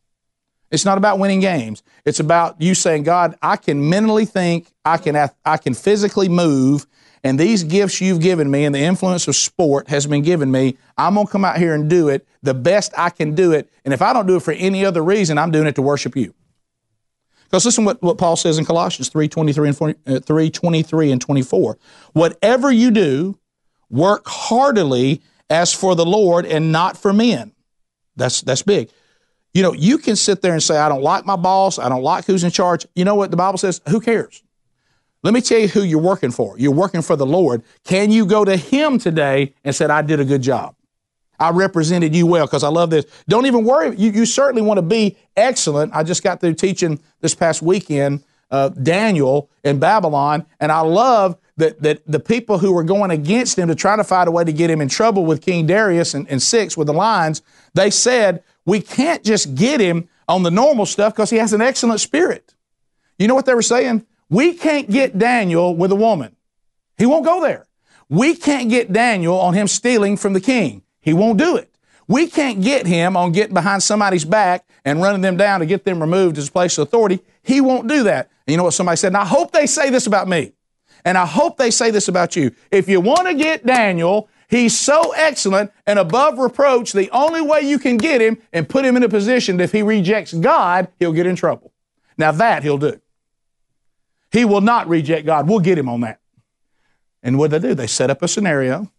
[0.70, 1.82] It's not about winning games.
[2.04, 6.86] It's about you saying, God, I can mentally think, I can, I can physically move,
[7.24, 10.76] and these gifts you've given me and the influence of sport has been given me.
[10.96, 13.70] I'm going to come out here and do it the best I can do it.
[13.84, 16.16] And if I don't do it for any other reason, I'm doing it to worship
[16.16, 16.34] you.
[17.44, 21.12] Because listen what, what Paul says in Colossians 3 23 and, 40, uh, 3 23
[21.12, 21.78] and 24.
[22.12, 23.38] Whatever you do,
[23.88, 27.52] work heartily as for the Lord and not for men.
[28.16, 28.90] That's, that's big.
[29.58, 31.80] You know, you can sit there and say, I don't like my boss.
[31.80, 32.86] I don't like who's in charge.
[32.94, 33.80] You know what the Bible says?
[33.88, 34.44] Who cares?
[35.24, 36.56] Let me tell you who you're working for.
[36.60, 37.64] You're working for the Lord.
[37.82, 40.76] Can you go to Him today and say, I did a good job?
[41.40, 43.06] I represented you well because I love this.
[43.26, 43.96] Don't even worry.
[43.96, 45.92] You, you certainly want to be excellent.
[45.92, 51.36] I just got through teaching this past weekend uh, Daniel in Babylon, and I love
[51.56, 54.44] that, that the people who were going against him to try to find a way
[54.44, 57.42] to get him in trouble with King Darius and, and six with the lions,
[57.74, 61.62] they said, we can't just get him on the normal stuff because he has an
[61.62, 62.54] excellent spirit.
[63.18, 64.04] You know what they were saying?
[64.28, 66.36] We can't get Daniel with a woman.
[66.98, 67.66] He won't go there.
[68.10, 70.82] We can't get Daniel on him stealing from the king.
[71.00, 71.74] He won't do it.
[72.08, 75.84] We can't get him on getting behind somebody's back and running them down to get
[75.84, 77.20] them removed as a place of authority.
[77.42, 78.30] He won't do that.
[78.46, 79.08] And you know what somebody said?
[79.08, 80.52] And I hope they say this about me.
[81.06, 82.50] And I hope they say this about you.
[82.70, 87.60] If you want to get Daniel, he's so excellent and above reproach, the only way
[87.60, 90.88] you can get him and put him in a position that if he rejects God,
[90.98, 91.72] he'll get in trouble.
[92.16, 93.00] Now that he'll do.
[94.30, 95.48] He will not reject God.
[95.48, 96.20] We'll get him on that.
[97.22, 97.74] And what they do?
[97.74, 98.90] They set up a scenario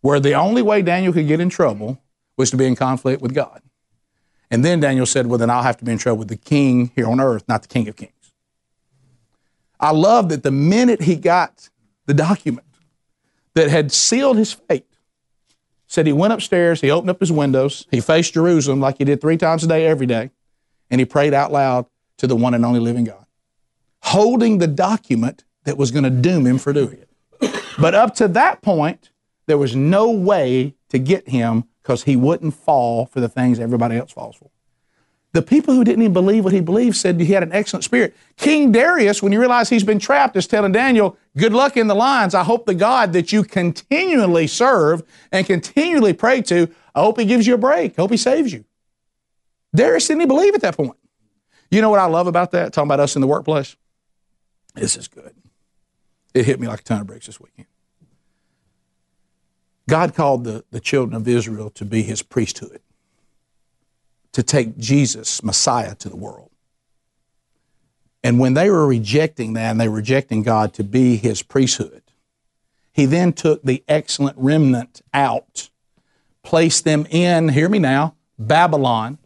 [0.00, 2.00] where the only way Daniel could get in trouble
[2.36, 3.62] was to be in conflict with God.
[4.50, 6.92] And then Daniel said, Well, then I'll have to be in trouble with the king
[6.94, 8.12] here on earth, not the king of kings.
[9.80, 11.68] I love that the minute he got
[12.06, 12.65] the document
[13.56, 14.86] that had sealed his fate,
[15.86, 19.20] said he went upstairs, he opened up his windows, he faced Jerusalem like he did
[19.20, 20.30] three times a day every day,
[20.90, 21.86] and he prayed out loud
[22.18, 23.24] to the one and only living God,
[24.02, 27.62] holding the document that was going to doom him for doing it.
[27.78, 29.10] But up to that point,
[29.46, 33.96] there was no way to get him because he wouldn't fall for the things everybody
[33.96, 34.50] else falls for.
[35.32, 38.16] The people who didn't even believe what he believed said he had an excellent spirit.
[38.36, 41.94] King Darius, when you realize he's been trapped, is telling Daniel, Good luck in the
[41.94, 42.34] lines.
[42.34, 47.26] I hope the God that you continually serve and continually pray to, I hope he
[47.26, 47.98] gives you a break.
[47.98, 48.64] I hope he saves you.
[49.74, 50.96] Darius didn't even believe at that point.
[51.70, 52.72] You know what I love about that?
[52.72, 53.76] Talking about us in the workplace?
[54.74, 55.34] This is good.
[56.32, 57.66] It hit me like a ton of bricks this weekend.
[59.88, 62.80] God called the, the children of Israel to be his priesthood,
[64.36, 66.50] to take Jesus, Messiah, to the world.
[68.22, 72.02] And when they were rejecting that and they were rejecting God to be his priesthood,
[72.92, 75.70] he then took the excellent remnant out,
[76.42, 79.16] placed them in, hear me now, Babylon,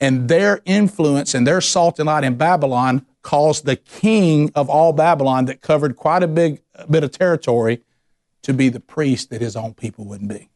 [0.00, 4.92] and their influence and their salt and light in Babylon caused the king of all
[4.92, 6.60] Babylon that covered quite a big
[6.90, 7.82] bit of territory
[8.42, 10.48] to be the priest that his own people wouldn't be.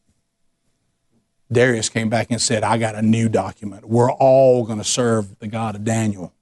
[1.51, 3.85] Darius came back and said, I got a new document.
[3.85, 6.33] We're all going to serve the God of Daniel.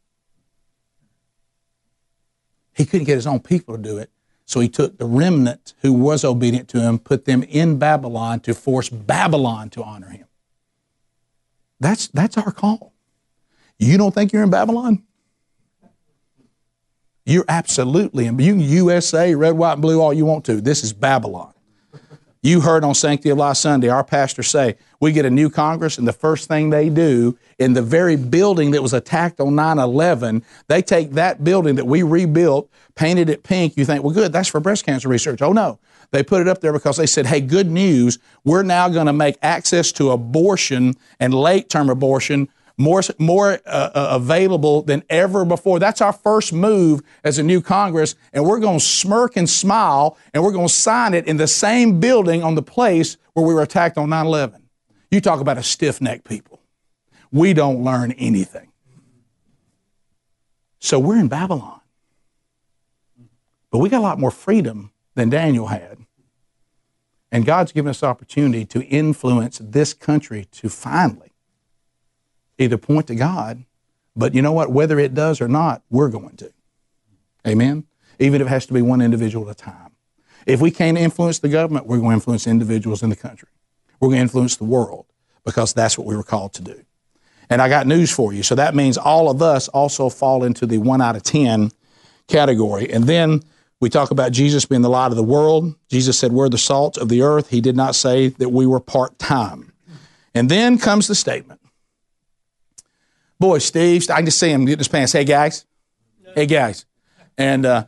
[2.73, 4.09] He couldn't get his own people to do it.
[4.45, 8.53] So he took the remnant who was obedient to him, put them in Babylon to
[8.53, 10.27] force Babylon to honor him.
[11.79, 12.93] That's, that's our call.
[13.79, 15.03] You don't think you're in Babylon?
[17.25, 18.37] You're absolutely, in.
[18.37, 20.61] you can USA, red, white, and blue all you want to.
[20.61, 21.54] This is Babylon.
[22.45, 25.97] You heard on Sanctity of Life Sunday, our pastor say, we get a new Congress,
[25.97, 29.79] and the first thing they do in the very building that was attacked on 9
[29.79, 33.75] 11, they take that building that we rebuilt, painted it pink.
[33.75, 35.41] You think, well, good, that's for breast cancer research.
[35.41, 35.79] Oh, no.
[36.11, 39.13] They put it up there because they said, hey, good news, we're now going to
[39.13, 45.45] make access to abortion and late term abortion more, more uh, uh, available than ever
[45.45, 45.79] before.
[45.79, 50.17] That's our first move as a new Congress, and we're going to smirk and smile,
[50.33, 53.53] and we're going to sign it in the same building on the place where we
[53.53, 54.63] were attacked on 9 11.
[55.11, 56.61] You talk about a stiff necked people.
[57.31, 58.71] We don't learn anything.
[60.79, 61.81] So we're in Babylon.
[63.71, 65.97] But we got a lot more freedom than Daniel had.
[67.31, 71.34] And God's given us opportunity to influence this country to finally
[72.57, 73.63] either point to God,
[74.15, 74.71] but you know what?
[74.71, 76.51] Whether it does or not, we're going to.
[77.45, 77.85] Amen?
[78.19, 79.91] Even if it has to be one individual at a time.
[80.45, 83.49] If we can't influence the government, we're going to influence individuals in the country.
[83.99, 85.05] We're going to influence the world
[85.43, 86.85] because that's what we were called to do.
[87.49, 88.43] And I got news for you.
[88.43, 91.71] So that means all of us also fall into the one out of 10
[92.27, 92.91] category.
[92.91, 93.43] And then
[93.79, 95.75] we talk about Jesus being the light of the world.
[95.89, 97.49] Jesus said, We're the salt of the earth.
[97.49, 99.73] He did not say that we were part time.
[100.33, 101.61] And then comes the statement
[103.39, 105.11] Boy, Steve, I can just see him getting his pants.
[105.11, 105.65] Hey, guys.
[106.33, 106.85] Hey, guys.
[107.37, 107.85] And uh,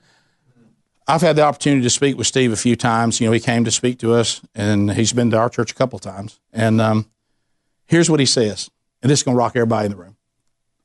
[1.07, 3.21] I've had the opportunity to speak with Steve a few times.
[3.21, 5.75] You know, he came to speak to us, and he's been to our church a
[5.75, 6.39] couple times.
[6.51, 7.09] And um,
[7.85, 8.69] here's what he says,
[9.01, 10.17] and this is going to rock everybody in the room.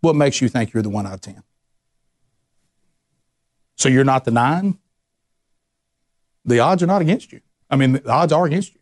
[0.01, 1.43] What makes you think you're the one out of 10?
[3.77, 4.79] So you're not the nine?
[6.45, 7.41] The odds are not against you.
[7.69, 8.81] I mean, the odds are against you.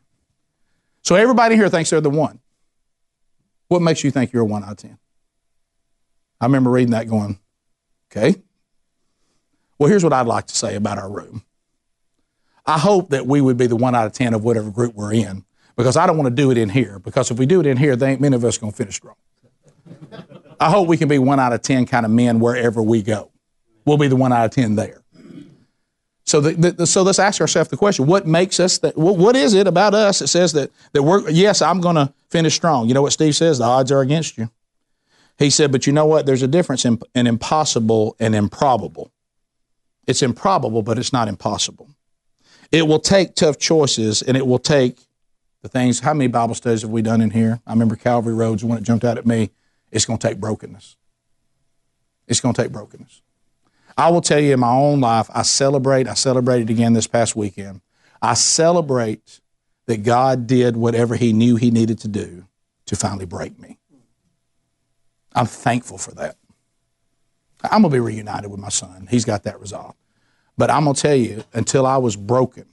[1.02, 2.40] So everybody here thinks they're the one.
[3.68, 4.98] What makes you think you're a one out of 10?
[6.40, 7.38] I remember reading that going,
[8.10, 8.40] okay.
[9.78, 11.44] Well, here's what I'd like to say about our room.
[12.66, 15.12] I hope that we would be the one out of 10 of whatever group we're
[15.12, 15.44] in
[15.76, 17.76] because I don't want to do it in here because if we do it in
[17.76, 19.16] here, they ain't many of us going to finish strong.
[20.60, 23.30] I hope we can be one out of 10 kind of men wherever we go.
[23.86, 25.02] We'll be the one out of 10 there.
[26.24, 28.96] So, the, the, so let's ask ourselves the question: What makes us that?
[28.96, 31.28] What, what is it about us that says that that we're?
[31.28, 32.86] Yes, I'm going to finish strong.
[32.86, 33.58] You know what Steve says?
[33.58, 34.48] The odds are against you.
[35.40, 36.26] He said, but you know what?
[36.26, 39.10] There's a difference in, in impossible and improbable.
[40.06, 41.88] It's improbable, but it's not impossible.
[42.70, 45.00] It will take tough choices and it will take
[45.62, 46.00] the things.
[46.00, 47.62] How many Bible studies have we done in here?
[47.66, 49.50] I remember Calvary Roads, when it jumped out at me,
[49.90, 50.96] it's going to take brokenness.
[52.28, 53.22] It's going to take brokenness.
[53.96, 57.34] I will tell you in my own life, I celebrate, I celebrated again this past
[57.34, 57.80] weekend.
[58.20, 59.40] I celebrate
[59.86, 62.46] that God did whatever He knew He needed to do
[62.84, 63.79] to finally break me.
[65.34, 66.36] I'm thankful for that.
[67.62, 69.06] I'm going to be reunited with my son.
[69.10, 69.94] He's got that resolve.
[70.56, 72.66] But I'm going to tell you, until I was broken,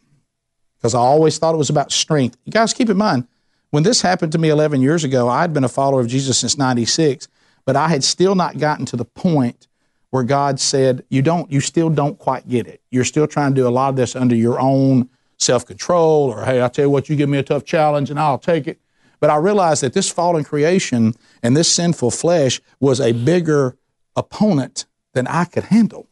[0.77, 2.37] because I always thought it was about strength.
[2.45, 3.27] You guys keep in mind,
[3.71, 6.57] when this happened to me 11 years ago, I'd been a follower of Jesus since
[6.57, 7.27] 96,
[7.65, 9.67] but I had still not gotten to the point
[10.09, 12.81] where God said, you don't, you still don't quite get it.
[12.91, 16.61] You're still trying to do a lot of this under your own self-control or, hey,
[16.61, 18.79] I tell you what, you give me a tough challenge and I'll take it.
[19.19, 23.75] But I realized that this fallen creation and this sinful flesh was a bigger
[24.15, 26.07] opponent than I could handle.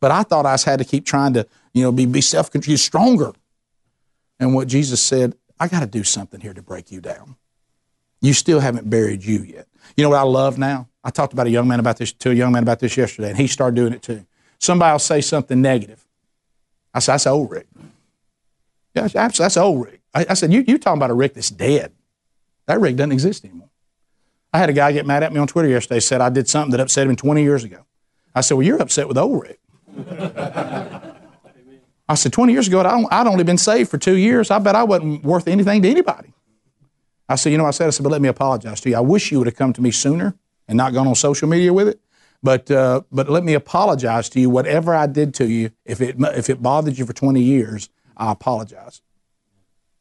[0.00, 2.78] But I thought I had to keep trying to, you know, be, be self controlled,
[2.78, 3.32] stronger.
[4.38, 7.36] And what Jesus said, I got to do something here to break you down.
[8.20, 9.66] You still haven't buried you yet.
[9.96, 10.88] You know what I love now?
[11.02, 13.30] I talked about a young man about this to a young man about this yesterday,
[13.30, 14.26] and he started doing it too.
[14.58, 16.04] Somebody will say something negative.
[16.92, 17.66] I said, that's old Rick.
[18.94, 20.00] Yeah, absolutely, that's old Rick.
[20.16, 21.92] I, I said, you you talking about a Rick that's dead.
[22.64, 23.68] That Rick doesn't exist anymore.
[24.52, 26.70] I had a guy get mad at me on Twitter yesterday, said I did something
[26.70, 27.84] that upset him 20 years ago.
[28.34, 29.60] I said, Well, you're upset with old Rick.
[32.08, 34.50] I said, 20 years ago, I'd only been saved for two years.
[34.50, 36.32] I bet I wasn't worth anything to anybody.
[37.28, 38.96] I said, You know, I said, I said, but let me apologize to you.
[38.96, 40.34] I wish you would have come to me sooner
[40.66, 42.00] and not gone on social media with it.
[42.42, 44.48] But, uh, but let me apologize to you.
[44.48, 48.32] Whatever I did to you, if it, if it bothered you for 20 years, I
[48.32, 49.02] apologize.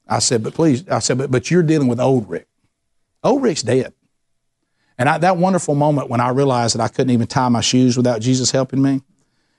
[0.08, 2.48] I said, but please, I said, but, but you're dealing with old Rick.
[3.24, 3.94] Old Rick's dead.
[4.98, 7.98] And I, that wonderful moment when I realized that I couldn't even tie my shoes
[7.98, 9.02] without Jesus helping me,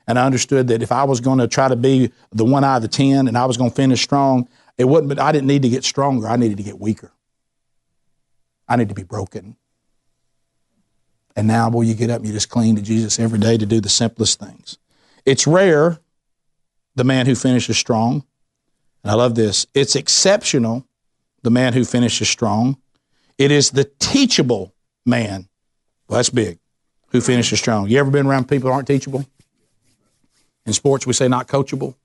[0.07, 2.77] and I understood that if I was going to try to be the one out
[2.77, 5.09] of the ten and I was going to finish strong, it wouldn't.
[5.09, 6.27] But I didn't need to get stronger.
[6.27, 7.11] I needed to get weaker.
[8.69, 9.57] I need to be broken.
[11.35, 13.65] And now, boy, you get up and you just cling to Jesus every day to
[13.65, 14.77] do the simplest things.
[15.25, 15.99] It's rare,
[16.95, 18.23] the man who finishes strong.
[19.09, 19.67] I love this.
[19.73, 20.85] It's exceptional,
[21.43, 22.77] the man who finishes strong.
[23.37, 24.73] It is the teachable
[25.05, 25.47] man.
[26.07, 26.59] Well, that's big.
[27.09, 27.87] Who finishes strong.
[27.89, 29.25] You ever been around people who aren't teachable?
[30.65, 31.95] In sports, we say not coachable.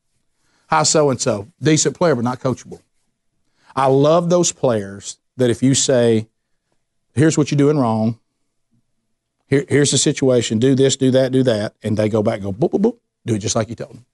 [0.68, 1.48] High so and so.
[1.60, 2.80] Decent player, but not coachable.
[3.74, 6.28] I love those players that if you say,
[7.14, 8.18] here's what you're doing wrong,
[9.48, 12.52] here, here's the situation, do this, do that, do that, and they go back go,
[12.52, 14.06] boop, boop, boop, do it just like you told them.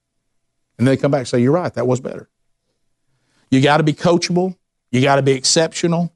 [0.79, 2.29] And they come back and say, you're right, that was better.
[3.51, 4.57] You got to be coachable.
[4.91, 6.13] You got to be exceptional.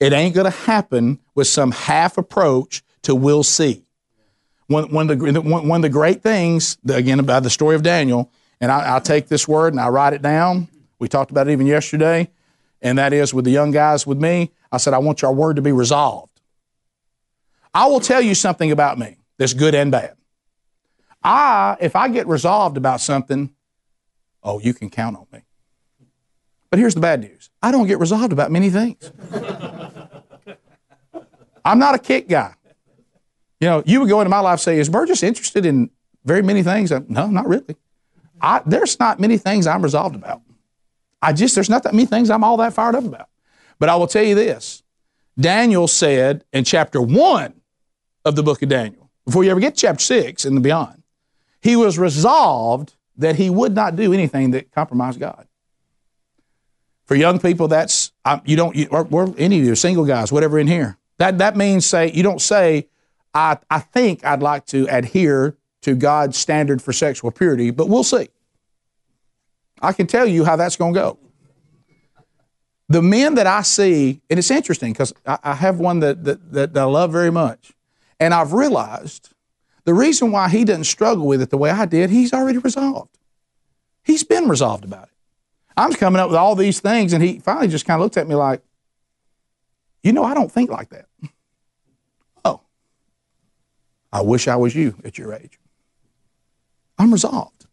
[0.00, 3.82] It ain't going to happen with some half approach to we'll see.
[4.66, 8.30] One, one, of, the, one, of the great things, again, about the story of Daniel,
[8.60, 10.68] and I, I'll take this word and I write it down.
[10.98, 12.28] We talked about it even yesterday,
[12.82, 14.50] and that is with the young guys with me.
[14.72, 16.40] I said, I want your word to be resolved.
[17.72, 20.16] I will tell you something about me that's good and bad.
[21.22, 23.54] I, if I get resolved about something,
[24.42, 25.45] oh, you can count on me.
[26.76, 29.10] But here's the bad news I don't get resolved about many things.
[31.64, 32.52] I'm not a kick guy.
[33.60, 35.88] You know, you would go into my life say, Is Burgess interested in
[36.26, 36.90] very many things?
[37.08, 37.76] No, not really.
[38.42, 40.42] I, there's not many things I'm resolved about.
[41.22, 43.30] I just, there's not that many things I'm all that fired up about.
[43.78, 44.82] But I will tell you this
[45.40, 47.54] Daniel said in chapter one
[48.26, 51.02] of the book of Daniel, before you ever get to chapter six and beyond,
[51.62, 55.48] he was resolved that he would not do anything that compromised God.
[57.06, 58.12] For young people, that's
[58.44, 60.98] you don't you, or, or any of you single guys, whatever in here.
[61.18, 62.88] That that means say you don't say
[63.32, 68.02] I I think I'd like to adhere to God's standard for sexual purity, but we'll
[68.02, 68.28] see.
[69.80, 71.18] I can tell you how that's going to go.
[72.88, 76.52] The men that I see, and it's interesting because I, I, have one that, that,
[76.52, 77.72] that I love very much,
[78.18, 79.30] and I've realized
[79.84, 83.16] the reason why he doesn't struggle with it the way I did, he's already resolved.
[84.04, 85.15] He's been resolved about it.
[85.76, 88.26] I'm coming up with all these things, and he finally just kind of looked at
[88.26, 88.62] me like,
[90.02, 91.06] you know, I don't think like that.
[92.44, 92.62] Oh,
[94.12, 95.58] I wish I was you at your age.
[96.98, 97.66] I'm resolved.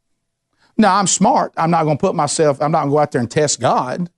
[0.78, 1.54] Now, I'm smart.
[1.56, 3.62] I'm not going to put myself, I'm not going to go out there and test
[3.62, 4.10] God,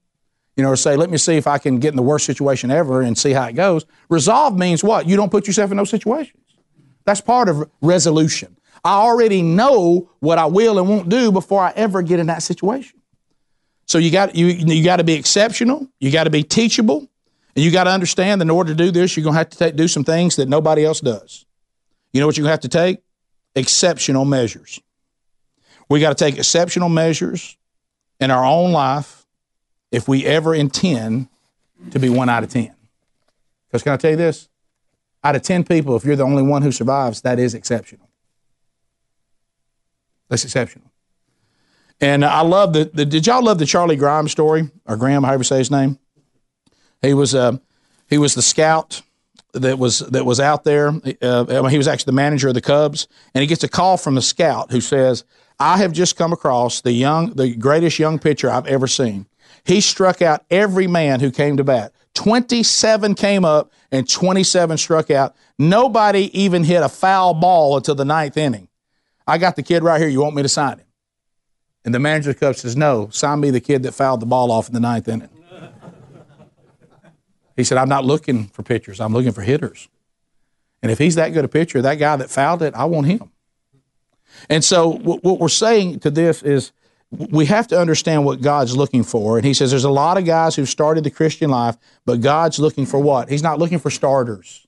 [0.56, 2.70] you know, or say, let me see if I can get in the worst situation
[2.70, 3.84] ever and see how it goes.
[4.08, 5.06] Resolve means what?
[5.06, 6.42] You don't put yourself in those situations.
[7.04, 8.56] That's part of resolution.
[8.84, 12.42] I already know what I will and won't do before I ever get in that
[12.42, 13.00] situation.
[13.86, 15.88] So you got you you got to be exceptional.
[16.00, 17.08] You got to be teachable,
[17.54, 19.50] and you got to understand that in order to do this, you're going to have
[19.50, 21.46] to take, do some things that nobody else does.
[22.12, 23.02] You know what you're going to have to take?
[23.54, 24.80] Exceptional measures.
[25.88, 27.56] We got to take exceptional measures
[28.18, 29.24] in our own life
[29.92, 31.28] if we ever intend
[31.92, 32.74] to be one out of ten.
[33.68, 34.48] Because can I tell you this?
[35.22, 38.08] Out of ten people, if you're the only one who survives, that is exceptional.
[40.28, 40.90] That's exceptional.
[42.00, 45.40] And I love the, the did y'all love the Charlie Grimes story or Graham, however
[45.40, 45.98] you say his name?
[47.00, 47.58] He was uh,
[48.08, 49.02] he was the scout
[49.52, 50.92] that was that was out there.
[51.22, 54.14] Uh, he was actually the manager of the Cubs, and he gets a call from
[54.14, 55.24] the scout who says,
[55.58, 59.26] "I have just come across the young, the greatest young pitcher I've ever seen.
[59.64, 61.92] He struck out every man who came to bat.
[62.14, 65.34] Twenty-seven came up, and twenty-seven struck out.
[65.58, 68.68] Nobody even hit a foul ball until the ninth inning.
[69.26, 70.10] I got the kid right here.
[70.10, 70.85] You want me to sign him?"
[71.86, 74.26] And the manager of the Cubs says, No, sign me the kid that fouled the
[74.26, 75.30] ball off in the ninth inning.
[77.54, 79.88] He said, I'm not looking for pitchers, I'm looking for hitters.
[80.82, 83.30] And if he's that good a pitcher, that guy that fouled it, I want him.
[84.50, 86.72] And so, what we're saying to this is
[87.10, 89.38] we have to understand what God's looking for.
[89.38, 92.58] And he says there's a lot of guys who've started the Christian life, but God's
[92.58, 93.30] looking for what?
[93.30, 94.66] He's not looking for starters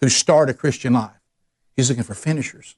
[0.00, 1.10] who start a Christian life,
[1.74, 2.76] He's looking for finishers.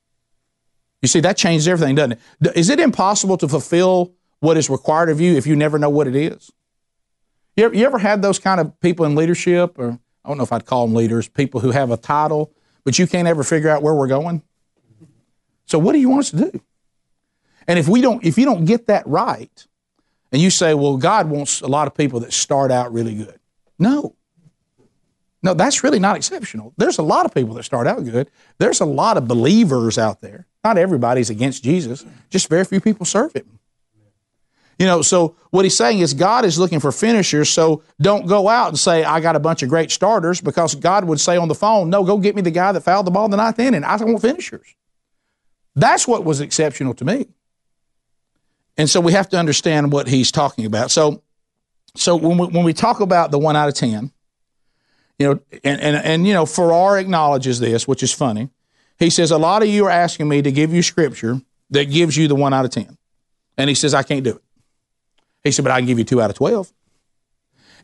[1.02, 2.56] You see, that changes everything, doesn't it?
[2.56, 6.06] Is it impossible to fulfill what is required of you if you never know what
[6.06, 6.50] it is?
[7.56, 10.44] You ever, you ever had those kind of people in leadership, or I don't know
[10.44, 12.52] if I'd call them leaders, people who have a title,
[12.84, 14.42] but you can't ever figure out where we're going?
[15.66, 16.60] So what do you want us to do?
[17.66, 19.66] And if we don't, if you don't get that right,
[20.32, 23.38] and you say, well, God wants a lot of people that start out really good.
[23.78, 24.14] No.
[25.42, 26.72] No, that's really not exceptional.
[26.76, 28.30] There's a lot of people that start out good.
[28.58, 33.06] There's a lot of believers out there not everybody's against Jesus, just very few people
[33.06, 33.58] serve him.
[34.78, 38.48] You know, so what he's saying is God is looking for finishers, so don't go
[38.48, 41.48] out and say, I got a bunch of great starters, because God would say on
[41.48, 43.58] the phone, No, go get me the guy that fouled the ball in the ninth
[43.58, 43.82] inning.
[43.82, 44.74] I want finishers.
[45.74, 47.26] That's what was exceptional to me.
[48.76, 50.90] And so we have to understand what he's talking about.
[50.92, 51.22] So,
[51.96, 54.12] so when we, when we talk about the one out of 10,
[55.18, 58.50] you know, and, and, and you know, Farrar acknowledges this, which is funny.
[58.98, 61.40] He says, A lot of you are asking me to give you scripture
[61.70, 62.96] that gives you the one out of 10.
[63.56, 64.42] And he says, I can't do it.
[65.44, 66.72] He said, But I can give you two out of 12.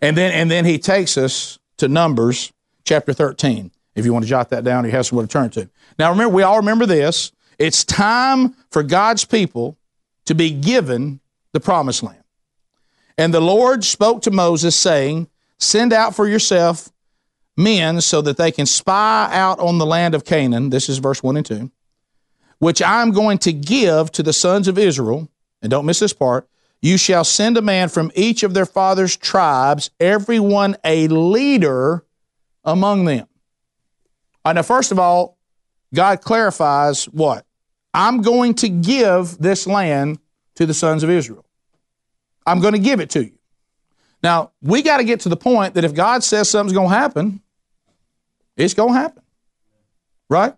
[0.00, 2.52] And then, and then he takes us to Numbers
[2.84, 3.70] chapter 13.
[3.94, 5.68] If you want to jot that down, you have somewhere to turn to.
[5.98, 7.32] Now, remember, we all remember this.
[7.58, 9.78] It's time for God's people
[10.24, 11.20] to be given
[11.52, 12.22] the promised land.
[13.16, 15.28] And the Lord spoke to Moses, saying,
[15.58, 16.90] Send out for yourself
[17.56, 20.70] men so that they can spy out on the land of Canaan.
[20.70, 21.70] This is verse 1 and 2.
[22.58, 25.28] Which I'm going to give to the sons of Israel.
[25.62, 26.48] And don't miss this part.
[26.82, 32.04] You shall send a man from each of their father's tribes, everyone a leader
[32.62, 33.26] among them.
[34.44, 35.38] All right, now, first of all,
[35.94, 37.46] God clarifies what?
[37.94, 40.18] I'm going to give this land
[40.56, 41.46] to the sons of Israel.
[42.46, 43.38] I'm going to give it to you.
[44.22, 46.94] Now, we got to get to the point that if God says something's going to
[46.94, 47.40] happen,
[48.56, 49.22] it's going to happen.
[50.28, 50.54] Right?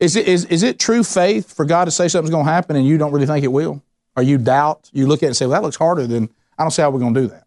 [0.00, 2.76] Is it, is, is it true faith for God to say something's going to happen
[2.76, 3.82] and you don't really think it will?
[4.16, 4.90] Or you doubt?
[4.92, 6.90] You look at it and say, well, that looks harder than, I don't see how
[6.90, 7.46] we're going to do that.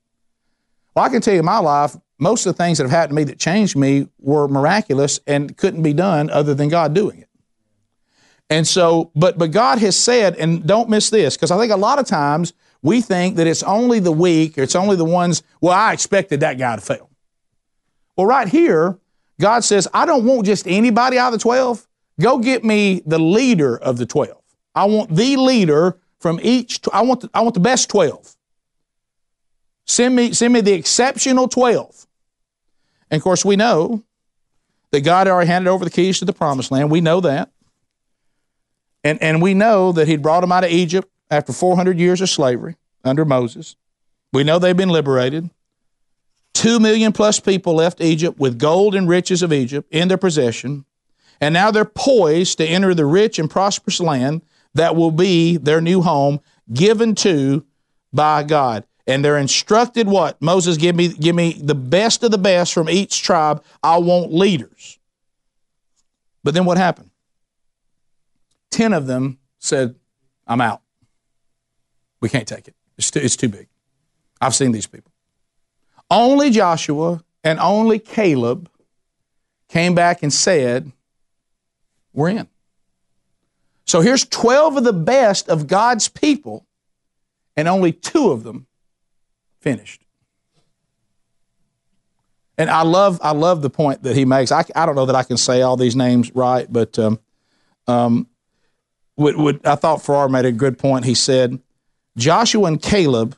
[0.95, 3.17] Well, I can tell you in my life, most of the things that have happened
[3.17, 7.19] to me that changed me were miraculous and couldn't be done other than God doing
[7.19, 7.29] it.
[8.49, 11.77] And so, but but God has said, and don't miss this, because I think a
[11.77, 15.43] lot of times we think that it's only the weak, or it's only the ones,
[15.61, 17.09] well, I expected that guy to fail.
[18.15, 18.97] Well, right here,
[19.39, 21.87] God says, I don't want just anybody out of the 12.
[22.19, 24.35] Go get me the leader of the 12.
[24.73, 28.35] I want the leader from each, I want the, I want the best 12.
[29.85, 32.07] Send me, send me the exceptional 12.
[33.09, 34.03] And of course, we know
[34.91, 36.91] that God already handed over the keys to the promised land.
[36.91, 37.51] We know that.
[39.03, 42.29] And, and we know that He'd brought them out of Egypt after 400 years of
[42.29, 43.75] slavery under Moses.
[44.33, 45.49] We know they've been liberated.
[46.57, 50.85] Two million plus people left Egypt with gold and riches of Egypt in their possession.
[51.39, 54.41] And now they're poised to enter the rich and prosperous land
[54.73, 56.39] that will be their new home
[56.73, 57.63] given to
[58.11, 58.85] by God.
[59.05, 60.41] And they're instructed what?
[60.41, 63.63] Moses, give me, give me the best of the best from each tribe.
[63.83, 64.97] I want leaders.
[66.43, 67.11] But then what happened?
[68.71, 69.93] Ten of them said,
[70.47, 70.81] I'm out.
[72.19, 72.73] We can't take it.
[72.97, 73.67] It's too, it's too big.
[74.41, 75.11] I've seen these people.
[76.09, 78.69] Only Joshua and only Caleb
[79.67, 80.91] came back and said,
[82.13, 82.47] We're in.
[83.85, 86.65] So here's 12 of the best of God's people,
[87.55, 88.67] and only two of them
[89.61, 90.01] finished.
[92.57, 94.51] And I love, I love the point that he makes.
[94.51, 97.19] I, I don't know that I can say all these names right, but um,
[97.87, 98.27] um,
[99.15, 101.05] would, would, I thought Farrar made a good point.
[101.05, 101.59] He said,
[102.17, 103.37] Joshua and Caleb,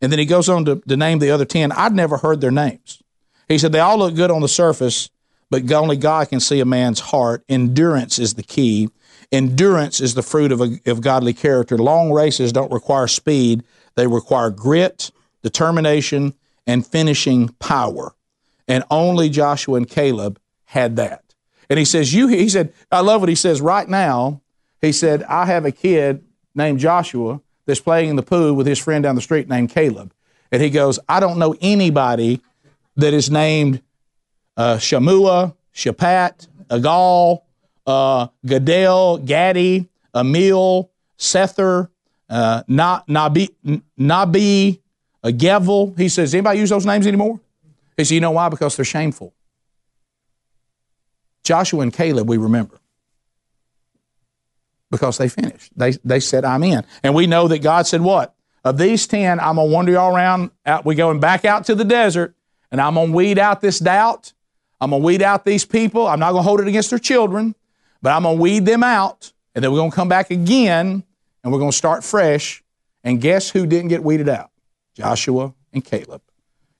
[0.00, 1.72] and then he goes on to, to name the other 10.
[1.72, 3.02] I'd never heard their names.
[3.48, 5.10] He said, they all look good on the surface,
[5.50, 7.44] but only God can see a man's heart.
[7.48, 8.88] Endurance is the key.
[9.32, 11.76] Endurance is the fruit of, a, of godly character.
[11.76, 13.62] Long races don't require speed,
[13.96, 15.10] they require grit,
[15.42, 16.34] determination,
[16.66, 18.14] and finishing power.
[18.68, 21.34] And only Joshua and Caleb had that.
[21.68, 24.40] And he says, You, he said, I love what he says right now.
[24.80, 26.24] He said, I have a kid
[26.54, 27.40] named Joshua
[27.70, 30.12] that's playing in the pool with his friend down the street named Caleb.
[30.50, 32.40] And he goes, I don't know anybody
[32.96, 33.80] that is named
[34.56, 37.42] uh, Shammua, Shaphat, Agal,
[37.86, 41.88] uh, Gadel, Gaddi, Emil, Sethur,
[42.28, 43.48] uh, Nahbi,
[43.98, 44.80] Nahbi,
[45.22, 45.96] uh, Gevel.
[45.96, 47.40] He says, anybody use those names anymore?
[47.96, 48.48] He says, you know why?
[48.48, 49.32] Because they're shameful.
[51.44, 52.80] Joshua and Caleb, we remember
[54.90, 55.72] because they finished.
[55.76, 56.84] They, they said, I'm in.
[57.02, 58.34] And we know that God said, What?
[58.62, 60.50] Of these 10, I'm going to wander y'all around.
[60.66, 62.34] Out, we're going back out to the desert,
[62.70, 64.34] and I'm going to weed out this doubt.
[64.82, 66.06] I'm going to weed out these people.
[66.06, 67.54] I'm not going to hold it against their children,
[68.02, 69.32] but I'm going to weed them out.
[69.54, 71.02] And then we're going to come back again,
[71.42, 72.62] and we're going to start fresh.
[73.02, 74.50] And guess who didn't get weeded out?
[74.94, 76.20] Joshua and Caleb.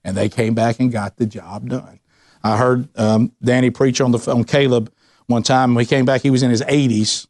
[0.05, 2.01] And they came back and got the job done.
[2.43, 4.93] I heard um, Danny preach on, the, on Caleb
[5.29, 5.75] one time.
[5.75, 7.27] When he came back, he was in his 80s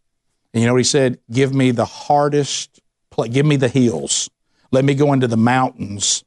[0.53, 1.19] and you know what he said?
[1.31, 2.81] Give me the hardest,
[3.11, 4.29] place, give me the hills.
[4.73, 6.25] Let me go into the mountains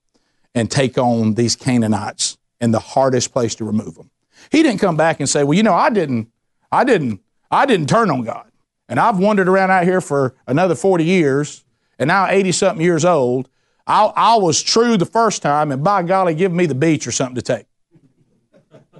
[0.56, 4.10] and take on these Canaanites and the hardest place to remove them.
[4.52, 6.30] He didn't come back and say, well, you know, I didn't,
[6.72, 7.22] I didn't,
[7.52, 8.50] I didn't turn on God.
[8.90, 11.64] And I've wandered around out here for another 40 years
[12.00, 13.50] and now 80 something years old.
[13.88, 17.12] I, I was true the first time and by golly, give me the beach or
[17.12, 17.66] something to take.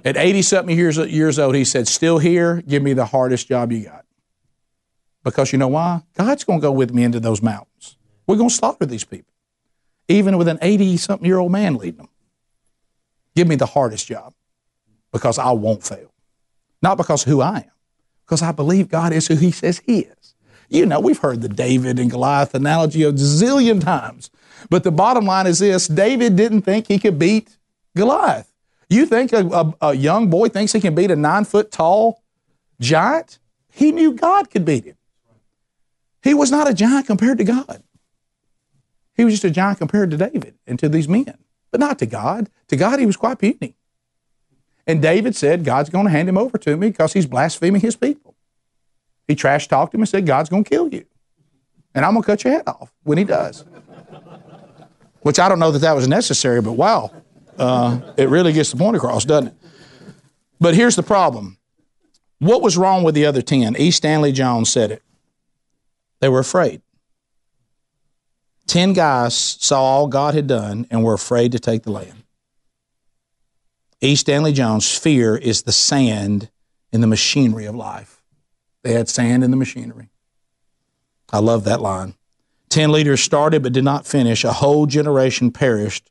[0.04, 3.72] At 80 something years, years old, he said, still here, give me the hardest job
[3.72, 4.03] you got.
[5.24, 6.02] Because you know why?
[6.16, 7.96] God's going to go with me into those mountains.
[8.26, 9.32] We're going to slaughter these people,
[10.06, 12.08] even with an 80 something year old man leading them.
[13.34, 14.34] Give me the hardest job
[15.12, 16.12] because I won't fail.
[16.82, 17.70] Not because who I am,
[18.24, 20.34] because I believe God is who He says He is.
[20.68, 24.30] You know, we've heard the David and Goliath analogy a zillion times.
[24.70, 27.56] But the bottom line is this David didn't think he could beat
[27.96, 28.52] Goliath.
[28.88, 32.22] You think a, a, a young boy thinks he can beat a nine foot tall
[32.80, 33.38] giant?
[33.70, 34.96] He knew God could beat him.
[36.24, 37.82] He was not a giant compared to God.
[39.14, 41.36] He was just a giant compared to David and to these men,
[41.70, 42.50] but not to God.
[42.68, 43.76] To God, he was quite puny.
[44.86, 47.94] And David said, God's going to hand him over to me because he's blaspheming his
[47.94, 48.34] people.
[49.28, 51.04] He trash talked him and said, God's going to kill you.
[51.94, 53.64] And I'm going to cut your head off when he does.
[55.20, 57.10] Which I don't know that that was necessary, but wow,
[57.58, 59.54] uh, it really gets the point across, doesn't it?
[60.58, 61.58] But here's the problem.
[62.38, 63.76] What was wrong with the other 10?
[63.76, 63.90] E.
[63.90, 65.02] Stanley Jones said it.
[66.24, 66.80] They were afraid.
[68.66, 72.22] 10 guys saw all God had done and were afraid to take the land.
[74.00, 74.16] E.
[74.16, 76.48] Stanley Jones, fear is the sand
[76.90, 78.22] in the machinery of life.
[78.84, 80.08] They had sand in the machinery.
[81.30, 82.14] I love that line.
[82.70, 84.44] Ten leaders started but did not finish.
[84.44, 86.10] A whole generation perished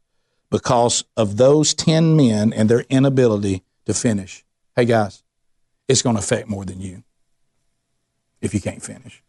[0.51, 4.45] because of those 10 men and their inability to finish.
[4.75, 5.23] Hey, guys,
[5.87, 7.03] it's going to affect more than you
[8.41, 9.23] if you can't finish.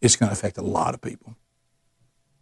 [0.00, 1.36] It's going to affect a lot of people.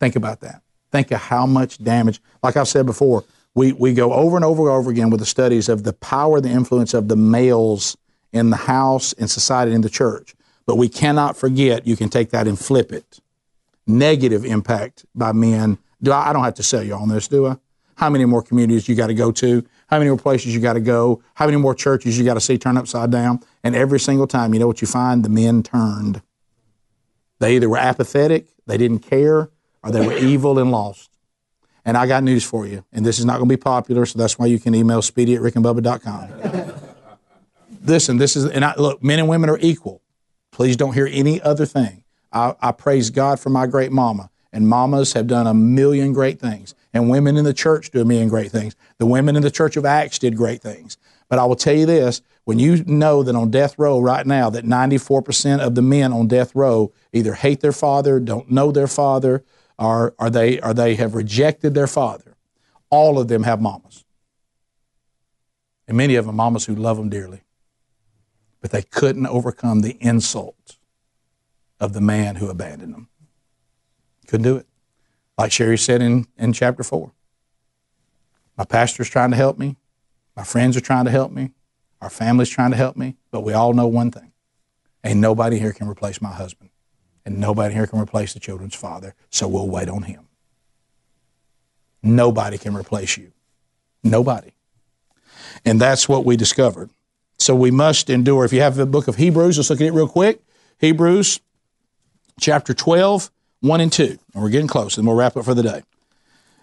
[0.01, 0.63] Think about that.
[0.93, 4.63] Think of how much damage, like I've said before, we, we go over and over
[4.63, 7.97] and over again with the studies of the power, the influence of the males
[8.33, 10.35] in the house, in society, in the church.
[10.67, 13.19] But we cannot forget, you can take that and flip it.
[13.87, 15.79] Negative impact by men.
[16.03, 17.57] Do I, I don't have to sell you on this, do I?
[17.97, 19.67] How many more communities you got to go to?
[19.89, 21.23] How many more places you got to go?
[21.35, 23.41] How many more churches you got to see turn upside down?
[23.65, 25.25] And every single time, you know what you find?
[25.25, 26.23] The men turned.
[27.39, 29.51] They either were apathetic, they didn't care,
[29.83, 31.11] or they were evil and lost.
[31.85, 34.19] And I got news for you, and this is not going to be popular, so
[34.19, 36.75] that's why you can email speedy at rickandbubba.com.
[37.85, 40.03] Listen, this is, and I, look, men and women are equal.
[40.53, 42.05] Please don't hear any other thing.
[42.33, 46.39] I, I praise God for my great mama, and mamas have done a million great
[46.39, 48.75] things, and women in the church do a million great things.
[48.99, 50.99] The women in the Church of Acts did great things.
[51.29, 54.49] But I will tell you this when you know that on death row right now,
[54.51, 58.87] that 94% of the men on death row either hate their father, don't know their
[58.87, 59.45] father,
[59.79, 62.37] or, or, they, or they have rejected their father,
[62.91, 64.05] all of them have mamas.
[65.87, 67.43] And many of them mamas who love them dearly
[68.61, 70.77] but they couldn't overcome the insult
[71.81, 73.09] of the man who abandoned them.
[74.27, 74.67] Couldn't do it.
[75.37, 77.13] Like Sherry said in, in chapter 4.
[78.57, 79.77] My pastor's trying to help me.
[80.39, 81.51] My friends are trying to help me.
[82.01, 83.17] Our family's trying to help me.
[83.33, 84.31] But we all know one thing
[85.03, 86.71] ain't nobody here can replace my husband.
[87.27, 89.17] And nobody here can replace the children's father.
[89.31, 90.29] So we'll wait on him.
[92.05, 93.33] Nobody can replace you.
[94.05, 94.53] Nobody.
[95.65, 96.91] And that's what we discovered.
[97.39, 98.45] So we must endure.
[98.45, 100.41] If you have the book of Hebrews, let's look at it real quick.
[100.79, 101.41] Hebrews
[102.39, 104.19] chapter 12, 1 and 2.
[104.35, 105.83] And we're getting close, and we'll wrap up for the day.